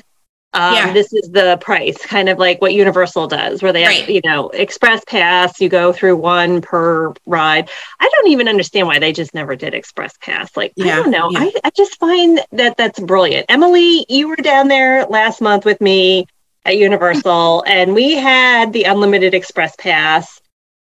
um, 0.53 0.75
Yeah. 0.75 0.93
this 0.93 1.13
is 1.13 1.31
the 1.31 1.59
price, 1.61 1.97
kind 2.05 2.29
of 2.29 2.39
like 2.39 2.61
what 2.61 2.73
Universal 2.75 3.29
does, 3.29 3.63
where 3.63 3.73
they 3.73 3.83
have, 3.83 4.09
you 4.09 4.21
know, 4.25 4.49
Express 4.51 5.03
Pass, 5.05 5.61
you 5.61 5.69
go 5.69 5.93
through 5.93 6.17
one 6.17 6.61
per 6.61 7.13
ride. 7.27 7.69
I 8.01 8.09
don't 8.13 8.29
even 8.29 8.49
understand 8.49 8.87
why 8.87 8.99
they 8.99 9.13
just 9.13 9.33
never 9.35 9.57
did 9.57 9.75
Express 9.75 10.15
Pass. 10.21 10.57
Like, 10.57 10.73
I 10.81 10.85
don't 10.87 11.11
know. 11.11 11.29
yeah. 11.31 11.41
I, 11.41 11.53
I 11.65 11.71
just 11.71 11.99
find 11.99 12.41
that 12.53 12.77
that's 12.77 13.01
brilliant. 13.01 13.47
Emily, 13.49 14.07
you 14.09 14.29
were 14.29 14.37
down 14.37 14.69
there 14.69 15.07
last 15.07 15.41
month 15.41 15.65
with 15.65 15.81
me 15.81 16.27
at 16.65 16.77
Universal, 16.77 17.65
and 17.67 17.95
we 17.95 18.15
had 18.15 18.73
the 18.73 18.85
unlimited 18.85 19.35
Express 19.35 19.75
Pass. 19.77 20.41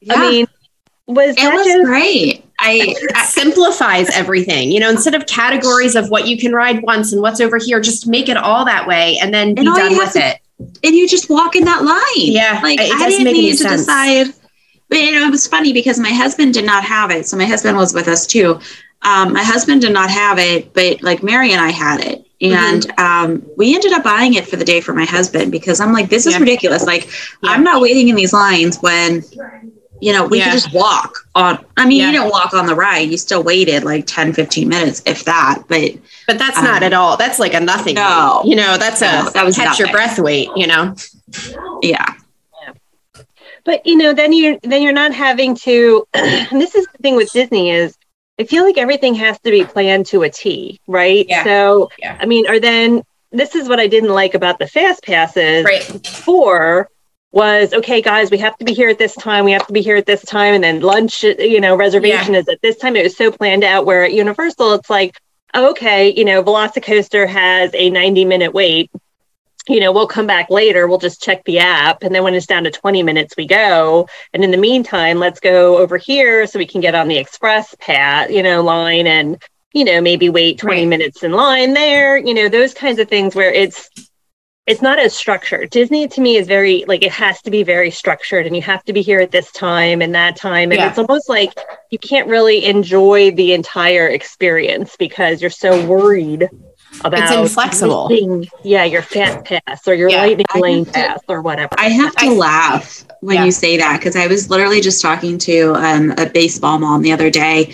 Yeah, 0.01 0.13
I 0.15 0.29
mean, 0.31 0.47
was 1.07 1.31
it 1.31 1.41
that 1.41 1.53
was 1.53 1.65
just 1.65 1.85
great. 1.85 2.45
I, 2.59 2.95
simplifies 3.25 4.09
everything. 4.11 4.71
You 4.71 4.79
know, 4.79 4.89
instead 4.89 5.13
of 5.15 5.25
categories 5.27 5.95
of 5.95 6.09
what 6.09 6.27
you 6.27 6.37
can 6.37 6.53
ride 6.53 6.81
once 6.83 7.11
and 7.13 7.21
what's 7.21 7.41
over 7.41 7.57
here, 7.57 7.79
just 7.81 8.07
make 8.07 8.29
it 8.29 8.37
all 8.37 8.65
that 8.65 8.87
way 8.87 9.17
and 9.21 9.33
then 9.33 9.53
be 9.55 9.61
And 9.61 9.69
all 9.69 9.75
done 9.75 9.97
with 9.97 10.13
have 10.13 10.35
it. 10.35 10.77
and 10.83 10.95
you 10.95 11.07
just 11.07 11.29
walk 11.29 11.55
in 11.55 11.65
that 11.65 11.83
line. 11.83 12.31
Yeah, 12.31 12.59
like 12.63 12.79
it 12.79 12.91
I 12.91 13.09
didn't 13.09 13.25
make 13.25 13.35
any 13.35 13.41
need 13.41 13.51
to 13.53 13.57
sense. 13.57 13.81
decide. 13.81 14.27
But 14.89 14.99
you 14.99 15.11
know, 15.11 15.27
it 15.27 15.31
was 15.31 15.47
funny 15.47 15.73
because 15.73 15.99
my 15.99 16.11
husband 16.11 16.53
did 16.53 16.65
not 16.65 16.83
have 16.83 17.11
it. 17.11 17.27
So 17.27 17.37
my 17.37 17.45
husband 17.45 17.77
was 17.77 17.93
with 17.93 18.07
us 18.07 18.25
too. 18.25 18.59
Um, 19.01 19.33
my 19.33 19.43
husband 19.43 19.81
did 19.81 19.93
not 19.93 20.09
have 20.09 20.39
it, 20.39 20.73
but 20.73 21.01
like 21.03 21.23
Mary 21.23 21.51
and 21.51 21.61
I 21.61 21.69
had 21.69 21.99
it. 22.01 22.24
And 22.41 22.83
Mm-hmm. 22.87 22.99
um, 23.01 23.45
we 23.57 23.73
ended 23.75 23.93
up 23.93 24.03
buying 24.03 24.33
it 24.33 24.45
for 24.47 24.57
the 24.57 24.65
day 24.65 24.81
for 24.81 24.93
my 24.93 25.05
husband 25.05 25.51
because 25.51 25.79
I'm 25.79 25.93
like, 25.93 26.09
this 26.09 26.25
is 26.25 26.33
Yeah. 26.33 26.39
ridiculous. 26.39 26.83
Like, 26.85 27.05
Yeah. 27.41 27.51
I'm 27.51 27.63
not 27.63 27.81
waiting 27.81 28.09
in 28.09 28.15
these 28.15 28.33
lines 28.33 28.77
when, 28.81 29.23
you 30.01 30.11
know, 30.11 30.25
we 30.25 30.39
Yeah. 30.39 30.45
could 30.45 30.51
just 30.53 30.73
walk 30.73 31.15
on. 31.33 31.63
I 31.77 31.85
mean, 31.85 31.99
Yeah. 31.99 32.07
you 32.07 32.11
didn't 32.19 32.31
walk 32.31 32.53
on 32.53 32.65
the 32.65 32.75
ride. 32.75 33.09
You 33.09 33.17
still 33.17 33.41
waited 33.41 33.85
like 33.85 34.05
10, 34.05 34.33
15 34.33 34.67
minutes, 34.67 35.01
if 35.05 35.23
that. 35.25 35.63
But 35.69 35.93
But 36.27 36.37
that's 36.37 36.57
Um, 36.57 36.65
not 36.65 36.83
at 36.83 36.91
all. 36.91 37.15
That's 37.17 37.39
like 37.39 37.53
a 37.53 37.59
nothing. 37.61 37.95
No. 37.95 38.41
wait. 38.43 38.49
You 38.49 38.55
know, 38.57 38.77
that's 38.77 38.99
No, 39.01 39.27
a 39.27 39.31
that 39.31 39.45
was 39.45 39.55
catch 39.55 39.79
your 39.79 39.89
breath 39.91 40.19
weight, 40.19 40.49
you 40.57 40.67
know. 40.67 40.93
yeah. 41.81 42.13
but 43.63 43.83
you 43.85 43.95
know 43.97 44.13
then 44.13 44.31
you're 44.31 44.57
then 44.61 44.81
you're 44.83 44.93
not 44.93 45.11
having 45.13 45.55
to 45.55 46.05
and 46.13 46.61
this 46.61 46.75
is 46.75 46.85
the 46.91 46.97
thing 47.01 47.15
with 47.15 47.31
disney 47.31 47.71
is 47.71 47.97
i 48.39 48.43
feel 48.43 48.63
like 48.63 48.77
everything 48.77 49.15
has 49.15 49.39
to 49.39 49.51
be 49.51 49.63
planned 49.63 50.05
to 50.07 50.23
a 50.23 50.29
t 50.29 50.79
right 50.87 51.25
Yeah. 51.27 51.43
so 51.43 51.89
Yeah. 51.99 52.17
i 52.19 52.25
mean 52.25 52.47
or 52.49 52.59
then 52.59 53.03
this 53.31 53.55
is 53.55 53.67
what 53.67 53.79
i 53.79 53.87
didn't 53.87 54.13
like 54.13 54.33
about 54.33 54.59
the 54.59 54.67
fast 54.67 55.03
passes 55.03 55.65
Right. 55.65 55.87
before 56.03 56.89
was 57.31 57.73
okay 57.73 58.01
guys 58.01 58.31
we 58.31 58.37
have 58.37 58.57
to 58.57 58.65
be 58.65 58.73
here 58.73 58.89
at 58.89 58.97
this 58.97 59.13
time 59.15 59.43
we 59.45 59.51
have 59.51 59.67
to 59.67 59.73
be 59.73 59.81
here 59.81 59.97
at 59.97 60.05
this 60.05 60.23
time 60.23 60.53
and 60.53 60.63
then 60.63 60.79
lunch 60.81 61.23
you 61.23 61.59
know 61.59 61.75
reservation 61.75 62.33
is 62.35 62.47
at 62.47 62.61
this 62.61 62.77
time 62.77 62.95
it 62.95 63.03
was 63.03 63.17
so 63.17 63.31
planned 63.31 63.63
out 63.63 63.85
where 63.85 64.05
at 64.05 64.13
universal 64.13 64.73
it's 64.73 64.89
like 64.89 65.17
okay 65.53 66.13
you 66.13 66.23
know 66.23 66.41
velocicoaster 66.43 67.27
has 67.27 67.71
a 67.73 67.89
90 67.89 68.25
minute 68.25 68.53
wait 68.53 68.89
you 69.67 69.79
know, 69.79 69.91
we'll 69.91 70.07
come 70.07 70.27
back 70.27 70.49
later. 70.49 70.87
We'll 70.87 70.97
just 70.99 71.21
check 71.21 71.43
the 71.45 71.59
app. 71.59 72.03
And 72.03 72.13
then 72.13 72.23
when 72.23 72.33
it's 72.35 72.45
down 72.45 72.63
to 72.65 72.71
20 72.71 73.03
minutes, 73.03 73.35
we 73.35 73.47
go. 73.47 74.07
And 74.33 74.43
in 74.43 74.51
the 74.51 74.57
meantime, 74.57 75.17
let's 75.17 75.39
go 75.39 75.77
over 75.77 75.97
here 75.97 76.45
so 76.45 76.59
we 76.59 76.67
can 76.67 76.81
get 76.81 76.95
on 76.95 77.07
the 77.07 77.17
express 77.17 77.75
pat, 77.79 78.31
you 78.31 78.43
know, 78.43 78.61
line 78.61 79.07
and, 79.07 79.41
you 79.73 79.83
know, 79.83 80.01
maybe 80.01 80.29
wait 80.29 80.59
20 80.59 80.81
Right. 80.81 80.87
minutes 80.87 81.23
in 81.23 81.31
line 81.31 81.73
there, 81.73 82.17
you 82.17 82.33
know, 82.33 82.47
those 82.47 82.73
kinds 82.73 82.99
of 82.99 83.09
things 83.09 83.35
where 83.35 83.51
it's, 83.51 83.89
it's 84.67 84.81
not 84.81 84.97
as 84.97 85.15
structured. 85.15 85.69
Disney 85.69 86.07
to 86.07 86.21
me 86.21 86.37
is 86.37 86.47
very 86.47 86.85
like 86.87 87.03
it 87.03 87.11
has 87.11 87.39
to 87.43 87.51
be 87.51 87.61
very 87.61 87.91
structured 87.91 88.47
and 88.47 88.55
you 88.55 88.63
have 88.63 88.83
to 88.85 88.93
be 88.93 89.01
here 89.03 89.19
at 89.19 89.29
this 89.31 89.51
time 89.51 90.01
and 90.01 90.15
that 90.15 90.35
time. 90.35 90.71
And 90.71 90.79
Yeah. 90.79 90.89
it's 90.89 90.97
almost 90.97 91.29
like 91.29 91.53
you 91.91 91.99
can't 91.99 92.27
really 92.27 92.65
enjoy 92.65 93.31
the 93.31 93.53
entire 93.53 94.07
experience 94.07 94.95
because 94.97 95.39
you're 95.39 95.51
so 95.51 95.85
worried 95.85 96.49
about 97.03 97.31
inflexible. 97.39 98.09
missing, 98.09 98.47
yeah, 98.63 98.83
your 98.83 99.01
fast 99.01 99.45
pass 99.45 99.87
or 99.87 99.93
your 99.93 100.09
Yeah. 100.09 100.21
lightning 100.25 100.45
lane 100.55 100.85
to- 100.85 100.91
pass 100.91 101.19
or 101.27 101.41
whatever. 101.41 101.69
I 101.77 101.89
have 101.89 102.15
to 102.17 102.27
I- 102.27 102.29
laugh 102.33 103.03
when 103.21 103.35
Yeah. 103.37 103.45
you 103.45 103.51
say 103.51 103.77
that 103.77 103.99
because 103.99 104.15
I 104.15 104.27
was 104.27 104.49
literally 104.49 104.81
just 104.81 105.01
talking 105.01 105.37
to 105.39 105.73
um, 105.75 106.13
a 106.17 106.25
baseball 106.27 106.79
mom 106.79 107.01
the 107.01 107.11
other 107.11 107.29
day, 107.29 107.73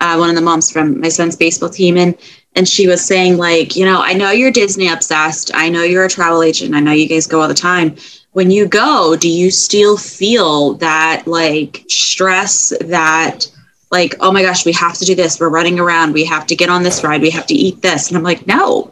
uh, 0.00 0.16
one 0.16 0.30
of 0.30 0.34
the 0.36 0.42
moms 0.42 0.70
from 0.70 1.00
my 1.00 1.08
son's 1.08 1.36
baseball 1.36 1.68
team, 1.70 1.96
and 1.96 2.14
and 2.54 2.68
she 2.68 2.86
was 2.86 3.02
saying 3.02 3.38
like, 3.38 3.76
you 3.76 3.84
know, 3.86 4.02
I 4.02 4.12
know 4.12 4.30
you're 4.30 4.50
Disney 4.50 4.88
obsessed. 4.88 5.50
I 5.54 5.70
know 5.70 5.84
you're 5.84 6.04
a 6.04 6.08
travel 6.10 6.42
agent. 6.42 6.74
I 6.74 6.80
know 6.80 6.92
you 6.92 7.08
guys 7.08 7.26
go 7.26 7.40
all 7.40 7.48
the 7.48 7.54
time. 7.54 7.96
When 8.32 8.50
you 8.50 8.66
go, 8.66 9.16
do 9.16 9.26
you 9.28 9.50
still 9.50 9.96
feel 9.96 10.74
that 10.74 11.22
like 11.26 11.82
stress 11.88 12.72
that 12.82 13.46
like, 13.92 14.14
oh 14.20 14.32
my 14.32 14.42
gosh, 14.42 14.64
we 14.64 14.72
have 14.72 14.94
to 14.98 15.04
do 15.04 15.14
this. 15.14 15.38
We're 15.38 15.50
running 15.50 15.78
around. 15.78 16.12
We 16.14 16.24
have 16.24 16.46
to 16.48 16.56
get 16.56 16.68
on 16.70 16.82
this 16.82 17.04
ride. 17.04 17.20
We 17.20 17.30
have 17.30 17.46
to 17.46 17.54
eat 17.54 17.82
this. 17.82 18.08
And 18.08 18.16
I'm 18.16 18.24
like, 18.24 18.46
no, 18.46 18.90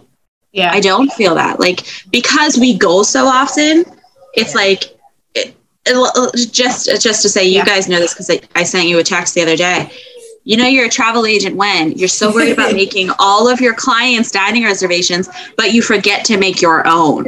Yeah. 0.52 0.70
I 0.72 0.80
don't 0.80 1.10
feel 1.14 1.34
that. 1.34 1.58
Like 1.58 1.80
because 2.12 2.58
we 2.58 2.76
go 2.76 3.02
so 3.02 3.24
often, 3.26 3.84
it's 4.34 4.54
like 4.54 4.84
it, 5.34 5.56
it, 5.86 6.52
just 6.52 6.86
just 7.02 7.22
to 7.22 7.28
say, 7.28 7.44
you 7.44 7.56
Yeah. 7.56 7.64
guys 7.64 7.88
know 7.88 7.98
this 7.98 8.12
because 8.14 8.30
I, 8.30 8.40
I 8.54 8.62
sent 8.62 8.86
you 8.88 8.98
a 8.98 9.02
text 9.02 9.34
the 9.34 9.42
other 9.42 9.56
day. 9.56 9.90
You 10.44 10.56
know, 10.56 10.66
you're 10.66 10.86
a 10.86 10.90
travel 10.90 11.26
agent 11.26 11.56
when 11.56 11.92
you're 11.92 12.08
so 12.08 12.32
worried 12.32 12.52
about 12.52 12.72
making 12.84 13.10
all 13.18 13.46
of 13.46 13.60
your 13.60 13.74
clients' 13.74 14.30
dining 14.30 14.64
reservations, 14.64 15.28
but 15.56 15.72
you 15.74 15.82
forget 15.82 16.24
to 16.26 16.38
make 16.38 16.62
your 16.62 16.86
own. 16.86 17.24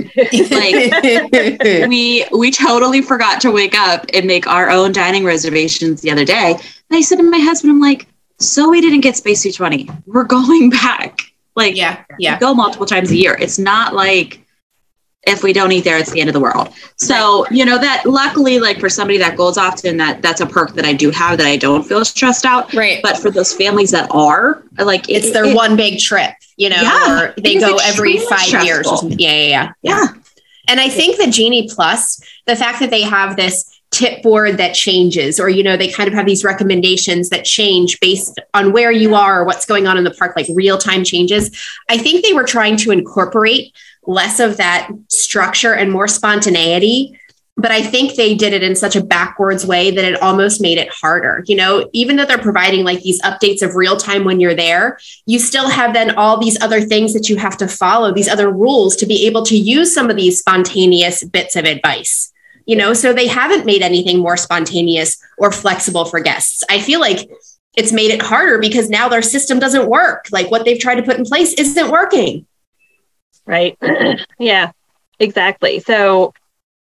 Like 0.50 0.92
we 1.88 2.24
we 2.32 2.50
totally 2.50 3.02
forgot 3.02 3.40
to 3.42 3.50
wake 3.50 3.74
up 3.78 4.06
and 4.14 4.26
make 4.26 4.46
our 4.46 4.70
own 4.70 4.92
dining 4.92 5.24
reservations 5.24 6.00
the 6.00 6.10
other 6.10 6.24
day. 6.24 6.56
And 6.92 6.98
I 6.98 7.00
said 7.00 7.16
to 7.16 7.22
my 7.22 7.38
husband, 7.38 7.70
I'm 7.70 7.80
like, 7.80 8.06
so 8.38 8.68
we 8.68 8.82
didn't 8.82 9.00
get 9.00 9.16
Space 9.16 9.42
220. 9.44 9.88
We're 10.06 10.24
going 10.24 10.68
back. 10.68 11.20
Like, 11.56 11.74
yeah. 11.74 12.04
Yeah. 12.18 12.38
go 12.38 12.52
multiple 12.52 12.84
times 12.84 13.10
a 13.10 13.16
year. 13.16 13.34
It's 13.40 13.58
not 13.58 13.94
like 13.94 14.44
if 15.22 15.42
we 15.42 15.54
don't 15.54 15.72
eat 15.72 15.84
there, 15.84 15.96
it's 15.96 16.10
the 16.10 16.20
end 16.20 16.28
of 16.28 16.34
the 16.34 16.40
world. 16.40 16.68
So, 16.96 17.46
you 17.50 17.64
know, 17.64 17.78
that 17.78 18.04
luckily, 18.04 18.60
like 18.60 18.78
for 18.78 18.90
somebody 18.90 19.16
that 19.18 19.38
goes 19.38 19.56
often, 19.56 19.96
that 19.96 20.20
that's 20.20 20.42
a 20.42 20.46
perk 20.46 20.74
that 20.74 20.84
I 20.84 20.92
do 20.92 21.10
have 21.12 21.38
that 21.38 21.46
I 21.46 21.56
don't 21.56 21.82
feel 21.82 22.04
stressed 22.04 22.44
out. 22.44 22.74
Right. 22.74 23.00
But 23.02 23.16
for 23.16 23.30
those 23.30 23.54
families 23.54 23.90
that 23.92 24.10
are, 24.10 24.62
like 24.78 25.08
it's 25.08 25.32
their 25.32 25.46
it- 25.46 25.56
one 25.56 25.76
big 25.76 25.98
trip, 25.98 26.34
you 26.58 26.68
know, 26.68 26.76
Yeah, 26.82 27.20
or 27.22 27.34
they 27.40 27.54
go 27.58 27.78
every 27.84 28.18
five 28.18 28.48
years 28.48 28.80
or 28.80 28.84
stressful. 28.84 28.96
something. 28.98 29.18
Yeah, 29.18 29.32
yeah, 29.32 29.46
yeah. 29.48 29.72
Yeah. 29.80 30.06
And 30.68 30.78
I 30.78 30.90
think 30.90 31.16
the 31.16 31.28
Genie 31.30 31.68
Plus, 31.70 32.20
the 32.46 32.54
fact 32.54 32.80
that 32.80 32.90
they 32.90 33.00
have 33.02 33.36
this 33.36 33.71
tip 33.92 34.22
board 34.22 34.56
that 34.56 34.74
changes, 34.74 35.38
or, 35.38 35.48
you 35.48 35.62
know, 35.62 35.76
they 35.76 35.88
kind 35.88 36.08
of 36.08 36.14
have 36.14 36.26
these 36.26 36.42
recommendations 36.42 37.28
that 37.28 37.44
change 37.44 38.00
based 38.00 38.40
on 38.54 38.72
where 38.72 38.90
you 38.90 39.14
are 39.14 39.42
or 39.42 39.44
what's 39.44 39.66
going 39.66 39.86
on 39.86 39.96
in 39.96 40.04
the 40.04 40.10
park, 40.10 40.34
like 40.34 40.46
real 40.54 40.78
time 40.78 41.04
changes. 41.04 41.56
I 41.88 41.98
think 41.98 42.24
they 42.24 42.32
were 42.32 42.44
trying 42.44 42.76
to 42.78 42.90
incorporate 42.90 43.72
less 44.06 44.40
of 44.40 44.56
that 44.56 44.90
structure 45.08 45.74
and 45.74 45.92
more 45.92 46.08
spontaneity. 46.08 47.18
But 47.54 47.70
I 47.70 47.82
think 47.82 48.14
they 48.14 48.34
did 48.34 48.54
it 48.54 48.62
in 48.62 48.74
such 48.74 48.96
a 48.96 49.04
backwards 49.04 49.66
way 49.66 49.90
that 49.90 50.04
it 50.06 50.22
almost 50.22 50.62
made 50.62 50.78
it 50.78 50.88
harder. 50.88 51.44
You 51.46 51.56
know, 51.56 51.88
even 51.92 52.16
though 52.16 52.24
they're 52.24 52.38
providing 52.38 52.82
like 52.82 53.02
these 53.02 53.20
updates 53.20 53.60
of 53.60 53.74
real 53.74 53.98
time 53.98 54.24
when 54.24 54.40
you're 54.40 54.54
there, 54.54 54.98
you 55.26 55.38
still 55.38 55.68
have 55.68 55.92
then 55.92 56.16
all 56.16 56.40
these 56.40 56.60
other 56.62 56.80
things 56.80 57.12
that 57.12 57.28
you 57.28 57.36
have 57.36 57.58
to 57.58 57.68
follow, 57.68 58.10
these 58.10 58.28
other 58.28 58.50
rules 58.50 58.96
to 58.96 59.06
be 59.06 59.26
able 59.26 59.44
to 59.44 59.56
use 59.56 59.94
some 59.94 60.08
of 60.08 60.16
these 60.16 60.38
spontaneous 60.38 61.22
bits 61.24 61.54
of 61.54 61.66
advice. 61.66 62.31
You 62.66 62.76
know, 62.76 62.92
so 62.94 63.12
they 63.12 63.26
haven't 63.26 63.66
made 63.66 63.82
anything 63.82 64.18
more 64.20 64.36
spontaneous 64.36 65.16
or 65.38 65.50
flexible 65.52 66.04
for 66.04 66.20
guests. 66.20 66.62
I 66.70 66.80
feel 66.80 67.00
like 67.00 67.28
it's 67.76 67.92
made 67.92 68.10
it 68.10 68.22
harder 68.22 68.58
because 68.58 68.90
now 68.90 69.08
their 69.08 69.22
system 69.22 69.58
doesn't 69.58 69.88
work. 69.88 70.26
Like 70.30 70.50
what 70.50 70.64
they've 70.64 70.78
tried 70.78 70.96
to 70.96 71.02
put 71.02 71.16
in 71.18 71.24
place 71.24 71.54
isn't 71.54 71.90
working. 71.90 72.46
right? 73.46 73.76
yeah, 74.38 74.72
exactly. 75.18 75.80
So 75.80 76.32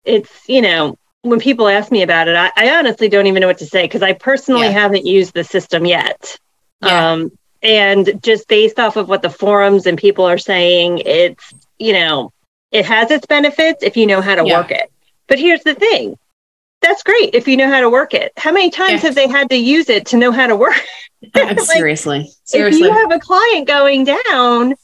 it's, 0.05 0.47
you 0.47 0.61
know, 0.61 0.97
when 1.23 1.39
people 1.39 1.67
ask 1.67 1.91
me 1.91 2.03
about 2.03 2.27
it, 2.27 2.35
I, 2.35 2.51
I 2.55 2.77
honestly 2.77 3.09
don't 3.09 3.27
even 3.27 3.41
know 3.41 3.47
what 3.47 3.57
to 3.57 3.65
say 3.65 3.83
because 3.85 4.03
I 4.03 4.13
personally 4.13 4.67
Yeah. 4.67 4.71
haven't 4.73 5.05
used 5.05 5.33
the 5.33 5.43
system 5.43 5.85
yet. 5.85 6.37
Yeah. 6.81 7.13
Um, 7.13 7.31
and 7.63 8.21
just 8.21 8.47
based 8.47 8.79
off 8.79 8.95
of 8.95 9.09
what 9.09 9.23
the 9.23 9.29
forums 9.29 9.87
and 9.87 9.97
people 9.97 10.25
are 10.25 10.37
saying, 10.37 10.99
it's, 10.99 11.51
you 11.79 11.93
know, 11.93 12.31
it 12.71 12.85
has 12.85 13.09
its 13.09 13.25
benefits 13.25 13.81
if 13.83 13.97
you 13.97 14.05
know 14.05 14.21
how 14.21 14.35
to 14.35 14.45
Yeah. 14.45 14.59
work 14.59 14.71
it. 14.71 14.91
But 15.27 15.39
here's 15.39 15.63
the 15.63 15.75
thing 15.75 16.17
that's 16.81 17.01
great 17.03 17.33
if 17.33 17.47
you 17.47 17.57
know 17.57 17.67
how 17.69 17.81
to 17.81 17.89
work 17.89 18.13
it. 18.13 18.31
How 18.37 18.51
many 18.51 18.69
times 18.69 19.01
Yeah. 19.01 19.07
have 19.07 19.15
they 19.15 19.27
had 19.27 19.49
to 19.49 19.55
use 19.57 19.89
it 19.89 20.05
to 20.07 20.17
know 20.17 20.31
how 20.31 20.47
to 20.47 20.55
work? 20.55 20.75
Like, 21.33 21.57
seriously. 21.57 22.29
If 22.53 22.73
you 22.79 22.91
have 22.93 23.11
a 23.11 23.19
client 23.19 23.67
going 23.67 24.03
down, 24.03 24.75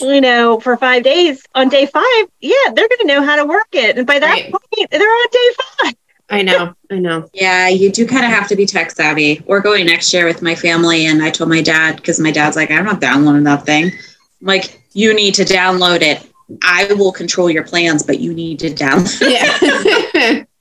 you 0.00 0.20
know, 0.20 0.58
for 0.58 0.76
five 0.76 1.04
days 1.04 1.44
on 1.54 1.68
day 1.68 1.86
five, 1.86 2.26
yeah, 2.40 2.56
they're 2.74 2.88
going 2.88 2.98
to 3.02 3.06
know 3.06 3.22
how 3.22 3.36
to 3.36 3.44
work 3.44 3.68
it. 3.72 3.96
And 3.96 4.04
by 4.06 4.18
that 4.18 4.26
Right. 4.28 4.50
point, 4.50 4.90
they're 4.90 5.08
on 5.08 5.26
day 5.30 5.48
five. 5.84 5.94
I 6.30 6.42
know. 6.42 6.74
I 6.90 6.96
know. 6.98 7.30
Yeah, 7.32 7.68
you 7.68 7.92
do 7.92 8.06
kind 8.06 8.24
of 8.24 8.32
have 8.32 8.48
to 8.48 8.56
be 8.56 8.66
tech 8.66 8.90
savvy. 8.90 9.40
We're 9.46 9.60
going 9.60 9.86
next 9.86 10.12
year 10.12 10.24
with 10.26 10.42
my 10.42 10.54
family, 10.56 11.06
and 11.06 11.22
I 11.22 11.30
told 11.30 11.48
my 11.48 11.62
dad 11.62 11.96
because 11.96 12.18
my 12.18 12.32
dad's 12.32 12.56
like, 12.56 12.70
I'm 12.72 12.84
not 12.84 13.00
downloading 13.00 13.44
that 13.44 13.64
thing. 13.64 13.84
I'm 13.86 14.46
like, 14.46 14.82
you 14.94 15.14
need 15.14 15.34
to 15.36 15.44
download 15.44 16.02
it. 16.02 16.26
I 16.62 16.92
will 16.94 17.12
control 17.12 17.50
your 17.50 17.64
plans, 17.64 18.02
but 18.02 18.20
you 18.20 18.32
need 18.34 18.58
to 18.60 18.70
download. 18.70 19.20
Yeah. 20.14 20.44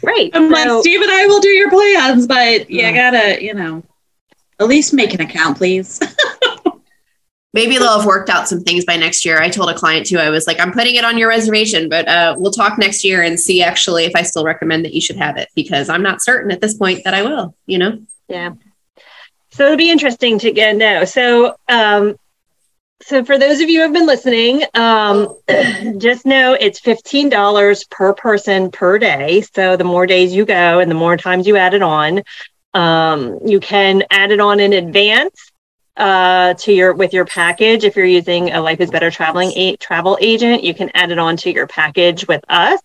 Right. 0.00 0.30
I'm 0.32 0.48
So- 0.48 0.54
like, 0.76 0.80
Steve 0.82 1.02
and 1.02 1.10
I 1.10 1.26
will 1.26 1.40
do 1.40 1.48
your 1.48 1.70
plans, 1.70 2.28
but 2.28 2.70
you 2.70 2.82
Yeah. 2.82 2.92
gotta, 2.92 3.42
you 3.42 3.52
know, 3.52 3.82
at 4.60 4.68
least 4.68 4.94
make 4.94 5.12
an 5.12 5.20
account, 5.20 5.56
please. 5.58 5.98
Maybe 7.54 7.78
they'll 7.78 7.96
have 7.98 8.06
worked 8.06 8.30
out 8.30 8.46
some 8.46 8.60
things 8.62 8.84
by 8.84 8.96
next 8.96 9.24
year. 9.24 9.40
I 9.40 9.48
told 9.48 9.70
a 9.70 9.74
client 9.74 10.06
too, 10.06 10.18
I 10.18 10.30
was 10.30 10.46
like, 10.46 10.60
I'm 10.60 10.70
putting 10.72 10.94
it 10.94 11.04
on 11.04 11.18
your 11.18 11.28
reservation, 11.28 11.88
but 11.88 12.06
uh, 12.06 12.36
we'll 12.38 12.52
talk 12.52 12.78
next 12.78 13.02
year 13.04 13.22
and 13.22 13.40
see 13.40 13.60
actually 13.62 14.04
if 14.04 14.12
I 14.14 14.22
still 14.22 14.44
recommend 14.44 14.84
that 14.84 14.92
you 14.94 15.00
should 15.00 15.16
have 15.16 15.36
it 15.36 15.48
because 15.56 15.88
I'm 15.88 16.02
not 16.02 16.22
certain 16.22 16.52
at 16.52 16.60
this 16.60 16.74
point 16.74 17.02
that 17.04 17.14
I 17.14 17.22
will, 17.22 17.56
you 17.66 17.78
know? 17.78 18.00
Yeah. 18.28 18.52
So 19.50 19.64
it'll 19.64 19.76
be 19.78 19.90
interesting 19.90 20.38
to 20.40 20.52
get 20.52 20.76
know. 20.76 21.04
So, 21.06 21.56
um, 21.68 22.16
so 23.02 23.24
for 23.24 23.38
those 23.38 23.60
of 23.60 23.68
you 23.70 23.78
who 23.78 23.82
have 23.82 23.92
been 23.92 24.06
listening, 24.06 24.64
um, 24.74 25.36
just 25.98 26.26
know 26.26 26.54
it's 26.58 26.80
fifteen 26.80 27.28
dollars 27.28 27.84
per 27.84 28.12
person 28.12 28.70
per 28.70 28.98
day. 28.98 29.42
So 29.54 29.76
the 29.76 29.84
more 29.84 30.06
days 30.06 30.34
you 30.34 30.44
go 30.44 30.80
and 30.80 30.90
the 30.90 30.96
more 30.96 31.16
times 31.16 31.46
you 31.46 31.56
add 31.56 31.74
it 31.74 31.82
on, 31.82 32.22
um, 32.74 33.38
you 33.46 33.60
can 33.60 34.02
add 34.10 34.32
it 34.32 34.40
on 34.40 34.60
in 34.60 34.72
advance 34.72 35.50
uh, 35.96 36.54
to 36.54 36.72
your 36.72 36.94
with 36.94 37.12
your 37.12 37.24
package. 37.24 37.84
If 37.84 37.96
you're 37.96 38.04
using 38.04 38.50
a 38.50 38.60
Life 38.60 38.80
is 38.80 38.90
Better 38.90 39.10
traveling 39.10 39.52
a, 39.52 39.76
travel 39.76 40.18
agent, 40.20 40.64
you 40.64 40.74
can 40.74 40.90
add 40.94 41.10
it 41.10 41.18
on 41.18 41.36
to 41.38 41.52
your 41.52 41.66
package 41.66 42.26
with 42.26 42.44
us. 42.48 42.80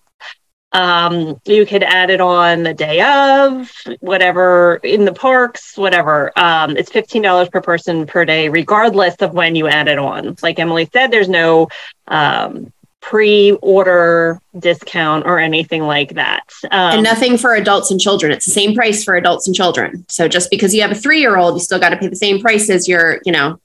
Um, 0.74 1.40
you 1.46 1.66
could 1.66 1.84
add 1.84 2.10
it 2.10 2.20
on 2.20 2.64
the 2.64 2.74
day 2.74 3.02
of, 3.02 3.72
whatever 4.00 4.78
in 4.84 5.06
the 5.06 5.14
parks, 5.14 5.78
whatever. 5.78 6.32
Um, 6.38 6.76
it's 6.76 6.92
fifteen 6.92 7.22
dollars 7.22 7.50
per 7.50 7.62
person 7.62 8.08
per 8.08 8.26
day, 8.26 8.50
regardless 8.50 9.16
of 9.18 9.34
when 9.34 9.56
you 9.56 9.68
add 9.68 9.88
it 9.88 10.00
on. 10.00 10.36
Like 10.42 10.60
Emily 10.60 10.90
said, 10.92 11.12
there's 11.12 11.30
no 11.30 11.70
um, 12.08 12.74
pre-order 13.04 14.40
discount 14.58 15.26
or 15.26 15.38
anything 15.38 15.84
like 15.84 16.14
that. 16.16 16.50
Um, 16.72 16.96
and 16.96 17.04
nothing 17.04 17.38
for 17.38 17.54
adults 17.54 17.92
and 17.92 18.00
children. 18.00 18.32
It's 18.32 18.46
the 18.46 18.52
same 18.52 18.74
price 18.74 19.04
for 19.04 19.16
adults 19.16 19.46
and 19.46 19.56
children. 19.56 20.06
So 20.10 20.28
just 20.28 20.50
because 20.50 20.74
you 20.74 20.82
have 20.82 20.92
a 20.92 20.96
three 20.96 21.20
year 21.20 21.38
old, 21.38 21.56
you 21.56 21.60
still 21.60 21.80
got 21.80 21.90
to 21.90 21.98
pay 21.98 22.08
the 22.08 22.16
same 22.16 22.42
price 22.42 22.70
as 22.70 22.88
your, 22.88 23.20
you 23.26 23.34
know, 23.34 23.60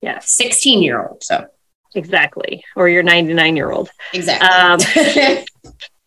yes, 0.00 0.30
16 0.30 0.82
year 0.82 1.06
old. 1.06 1.22
So 1.22 1.46
exactly. 1.94 2.64
Or 2.76 2.88
your 2.88 3.02
ninety-nine-year-old. 3.02 3.90
exactly. 4.14 5.46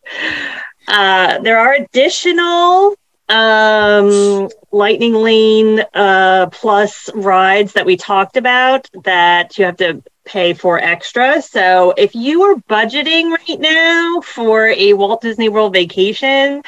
Uh, 0.87 1.39
there 1.39 1.57
are 1.59 1.73
additional 1.73 2.95
um, 3.29 4.49
Lightning 4.71 5.13
Lane 5.13 5.81
uh, 5.93 6.47
Plus 6.51 7.09
rides 7.13 7.73
that 7.73 7.85
we 7.85 7.97
talked 7.97 8.37
about 8.37 8.87
that 9.03 9.57
you 9.57 9.65
have 9.65 9.77
to 9.77 10.03
pay 10.25 10.53
for 10.53 10.79
extra. 10.79 11.41
So 11.41 11.93
if 11.97 12.15
you 12.15 12.43
are 12.43 12.55
budgeting 12.69 13.31
right 13.31 13.59
now 13.59 14.21
for 14.21 14.67
a 14.67 14.93
Walt 14.93 15.21
Disney 15.21 15.49
World 15.49 15.73
vacation 15.73 16.61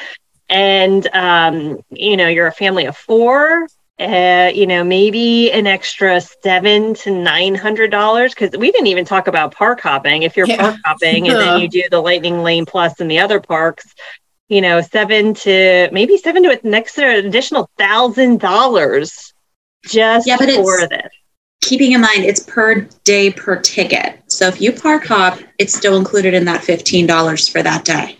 and 0.48 1.06
um, 1.14 1.80
you 1.90 2.16
know 2.16 2.28
you're 2.28 2.46
a 2.46 2.52
family 2.52 2.86
of 2.86 2.96
four, 2.96 3.66
uh, 4.00 4.50
you 4.54 4.66
know, 4.66 4.82
maybe 4.82 5.52
an 5.52 5.66
extra 5.66 6.20
seven 6.20 6.94
to 6.94 7.10
nine 7.10 7.54
hundred 7.54 7.90
dollars 7.90 8.34
because 8.34 8.50
we 8.58 8.72
didn't 8.72 8.88
even 8.88 9.04
talk 9.04 9.28
about 9.28 9.54
park 9.54 9.80
hopping. 9.80 10.22
If 10.24 10.36
you're 10.36 10.48
Yeah. 10.48 10.56
park 10.56 10.76
hopping 10.84 11.28
and 11.28 11.38
then 11.40 11.60
you 11.60 11.68
do 11.68 11.82
the 11.90 12.00
Lightning 12.00 12.42
Lane 12.42 12.66
Plus 12.66 13.00
in 13.00 13.08
the 13.08 13.20
other 13.20 13.40
parks, 13.40 13.94
you 14.48 14.60
know, 14.60 14.80
seven 14.80 15.34
to 15.34 15.88
maybe 15.92 16.16
seven 16.18 16.42
to 16.42 16.60
an 16.64 16.74
extra 16.74 17.16
additional 17.18 17.70
thousand 17.78 18.40
dollars 18.40 19.32
just 19.86 20.26
Yeah, 20.26 20.36
but 20.38 20.48
it's- 20.48 20.64
for 20.64 20.88
this. 20.88 21.08
Keeping 21.60 21.92
in 21.92 22.02
mind, 22.02 22.24
it's 22.24 22.40
per 22.40 22.80
day 23.04 23.30
per 23.30 23.56
ticket. 23.58 24.20
So 24.26 24.46
if 24.48 24.60
you 24.60 24.70
park 24.70 25.06
hop, 25.06 25.38
it's 25.58 25.74
still 25.74 25.96
included 25.96 26.34
in 26.34 26.44
that 26.44 26.60
$15 26.62 27.48
for 27.48 27.62
that 27.62 27.86
day. 27.86 28.18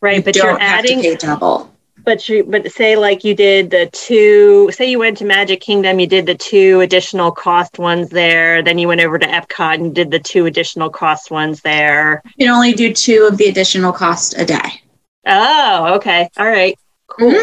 Right, 0.00 0.18
You 0.18 0.22
but 0.22 0.34
don't 0.34 0.46
you're 0.50 0.58
have 0.60 0.78
adding 0.84 1.02
to 1.02 1.02
pay 1.02 1.16
double. 1.16 1.71
But 2.04 2.28
you, 2.28 2.44
but 2.44 2.70
say 2.72 2.96
like 2.96 3.22
you 3.22 3.34
did 3.34 3.70
the 3.70 3.88
two. 3.92 4.70
Say 4.72 4.90
you 4.90 4.98
went 4.98 5.18
to 5.18 5.24
Magic 5.24 5.60
Kingdom, 5.60 6.00
you 6.00 6.06
did 6.06 6.26
the 6.26 6.34
two 6.34 6.80
additional 6.80 7.30
cost 7.30 7.78
ones 7.78 8.08
there. 8.08 8.62
Then 8.62 8.78
you 8.78 8.88
went 8.88 9.00
over 9.00 9.18
to 9.18 9.26
Epcot 9.26 9.74
and 9.74 9.94
did 9.94 10.10
the 10.10 10.18
two 10.18 10.46
additional 10.46 10.90
cost 10.90 11.30
ones 11.30 11.60
there. 11.60 12.22
You 12.36 12.46
can 12.46 12.54
only 12.54 12.72
do 12.72 12.92
two 12.92 13.28
of 13.30 13.36
the 13.38 13.46
additional 13.46 13.92
cost 13.92 14.34
a 14.36 14.44
day. 14.44 14.82
Oh, 15.26 15.94
okay, 15.96 16.28
all 16.36 16.46
right, 16.46 16.76
cool. 17.06 17.40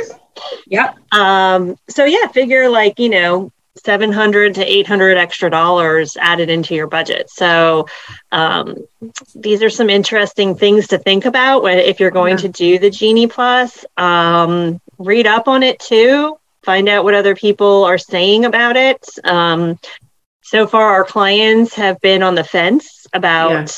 Yep. 0.68 0.98
Um, 1.14 1.78
so 1.88 2.06
yeah, 2.06 2.28
figure 2.28 2.70
like 2.70 3.00
you 3.00 3.10
know. 3.10 3.52
700 3.84 4.56
to 4.56 4.64
800 4.66 5.18
extra 5.18 5.50
dollars 5.50 6.18
added 6.20 6.50
into 6.50 6.76
your 6.76 6.88
budget. 6.88 7.30
So, 7.30 7.88
um, 8.32 8.76
these 9.36 9.62
are 9.64 9.70
some 9.70 9.90
interesting 9.90 10.56
things 10.56 10.88
to 10.88 10.98
think 10.98 11.26
about 11.26 11.64
when, 11.64 11.80
if 11.80 12.00
you're 12.00 12.12
going 12.12 12.32
Yeah. 12.38 12.44
to 12.44 12.50
do 12.50 12.80
the 12.80 12.90
Genie 12.90 13.28
Plus. 13.28 13.86
Um, 13.98 14.80
read 14.98 15.28
up 15.28 15.48
on 15.48 15.64
it 15.64 15.80
too. 15.80 16.38
Find 16.64 16.90
out 16.90 17.04
what 17.04 17.14
other 17.14 17.36
people 17.36 17.84
are 17.86 17.98
saying 17.98 18.46
about 18.46 18.76
it. 18.76 19.06
Um, 19.24 19.80
so 20.42 20.68
far, 20.68 20.90
our 20.90 21.04
clients 21.06 21.74
have 21.76 22.00
been 22.02 22.22
on 22.24 22.36
the 22.36 22.44
fence 22.44 23.06
about 23.14 23.72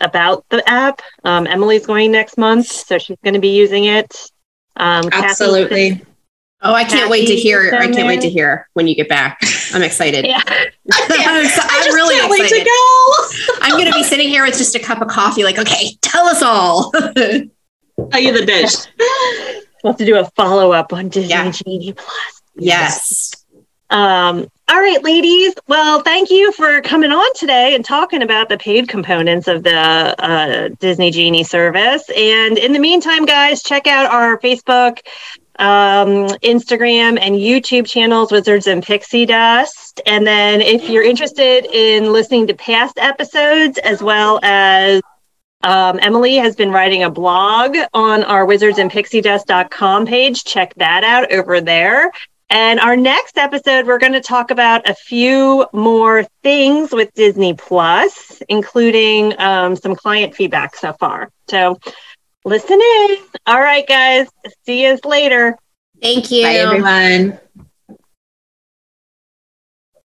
about 0.00 0.44
the 0.50 0.68
app. 0.68 1.00
Um, 1.24 1.46
Emily's 1.46 1.86
going 1.86 2.10
next 2.10 2.36
month, 2.36 2.66
so 2.66 2.98
she's 2.98 3.16
going 3.22 3.34
to 3.34 3.40
be 3.40 3.54
using 3.56 3.84
it. 3.84 4.12
Um, 4.76 5.08
Kathy- 5.10 5.26
Absolutely. 5.26 6.02
Oh, 6.62 6.72
I 6.74 6.84
can't 6.84 7.10
wait 7.10 7.22
to 7.26 7.34
Kathy 7.34 7.40
hear. 7.40 7.74
I 7.74 7.90
can't 7.90 8.06
wait 8.06 8.20
to 8.22 8.30
hear 8.30 8.68
when 8.74 8.86
you 8.86 8.94
get 8.94 9.08
back. 9.08 9.38
I'm 9.74 9.82
excited. 9.82 10.26
yeah. 10.26 10.40
I'm, 10.46 11.46
so- 11.46 11.62
I 11.64 11.84
I'm 11.88 11.94
really 11.94 12.16
can't 12.16 12.30
wait 12.30 12.42
excited. 12.42 12.64
to 12.64 12.70
go. 12.70 13.58
I'm 13.62 13.72
going 13.72 13.86
to 13.86 13.92
be 13.92 14.02
sitting 14.02 14.28
here 14.28 14.44
with 14.44 14.56
just 14.58 14.74
a 14.74 14.78
cup 14.78 15.00
of 15.00 15.08
coffee, 15.08 15.44
like, 15.44 15.58
okay, 15.58 15.96
tell 16.00 16.26
us 16.26 16.42
all. 16.42 16.92
Tell 18.10 18.20
you 18.20 18.32
the 18.32 18.44
dish. 18.44 18.74
We'll 19.84 19.92
have 19.92 19.98
to 19.98 20.04
do 20.06 20.18
a 20.18 20.24
follow 20.34 20.72
up 20.72 20.92
on 20.92 21.08
Disney 21.10 21.28
Yeah. 21.30 21.50
Genie 21.50 21.92
Plus. 21.92 22.42
yes. 22.56 23.32
Um, 23.90 24.48
all 24.68 24.80
right, 24.80 25.02
ladies. 25.04 25.54
Well, 25.68 26.00
thank 26.00 26.30
you 26.30 26.50
for 26.52 26.80
coming 26.80 27.12
on 27.12 27.34
today 27.34 27.74
and 27.74 27.84
talking 27.84 28.22
about 28.22 28.48
the 28.48 28.56
paid 28.56 28.88
components 28.88 29.46
of 29.46 29.62
the 29.62 29.76
uh, 29.76 30.70
Disney 30.80 31.10
Genie 31.10 31.44
service. 31.44 32.02
And 32.16 32.56
in 32.56 32.72
the 32.72 32.78
meantime, 32.78 33.26
guys, 33.26 33.62
check 33.62 33.86
out 33.86 34.10
our 34.10 34.38
Facebook, 34.40 35.00
um, 35.58 36.28
Instagram, 36.42 37.18
and 37.20 37.36
YouTube 37.36 37.86
channels, 37.86 38.32
Wizards 38.32 38.66
and 38.66 38.82
Pixie 38.82 39.26
Dust. 39.26 40.00
And 40.06 40.26
then 40.26 40.60
if 40.60 40.88
you're 40.88 41.04
interested 41.04 41.66
in 41.66 42.12
listening 42.12 42.46
to 42.48 42.54
past 42.54 42.98
episodes 42.98 43.78
as 43.78 44.02
well 44.02 44.40
as 44.42 45.02
um, 45.64 45.98
Emily 46.02 46.36
has 46.36 46.56
been 46.56 46.70
writing 46.70 47.04
a 47.04 47.10
blog 47.10 47.76
on 47.94 48.24
our 48.24 48.44
Wizards 48.44 48.78
and 48.78 48.90
Pixie 48.90 49.22
wizardsandpixiedust.com 49.22 50.06
page. 50.06 50.44
Check 50.44 50.74
that 50.76 51.04
out 51.04 51.32
over 51.32 51.60
there. 51.60 52.10
And 52.50 52.80
our 52.80 52.96
next 52.96 53.38
episode, 53.38 53.86
we're 53.86 53.98
going 53.98 54.12
to 54.12 54.20
talk 54.20 54.50
about 54.50 54.86
a 54.86 54.94
few 54.94 55.66
more 55.72 56.26
things 56.42 56.92
with 56.92 57.10
Disney 57.14 57.54
Plus, 57.54 58.42
including 58.46 59.38
um, 59.40 59.74
some 59.74 59.96
client 59.96 60.34
feedback 60.34 60.76
so 60.76 60.92
far. 60.92 61.30
So 61.48 61.78
listen 62.44 62.80
in. 62.80 63.16
All 63.46 63.60
right, 63.60 63.86
guys. 63.86 64.28
See 64.64 64.84
you 64.84 64.98
later. 65.04 65.56
Thank 66.00 66.30
you. 66.30 66.42
Bye, 66.42 66.54
everyone. 66.54 67.38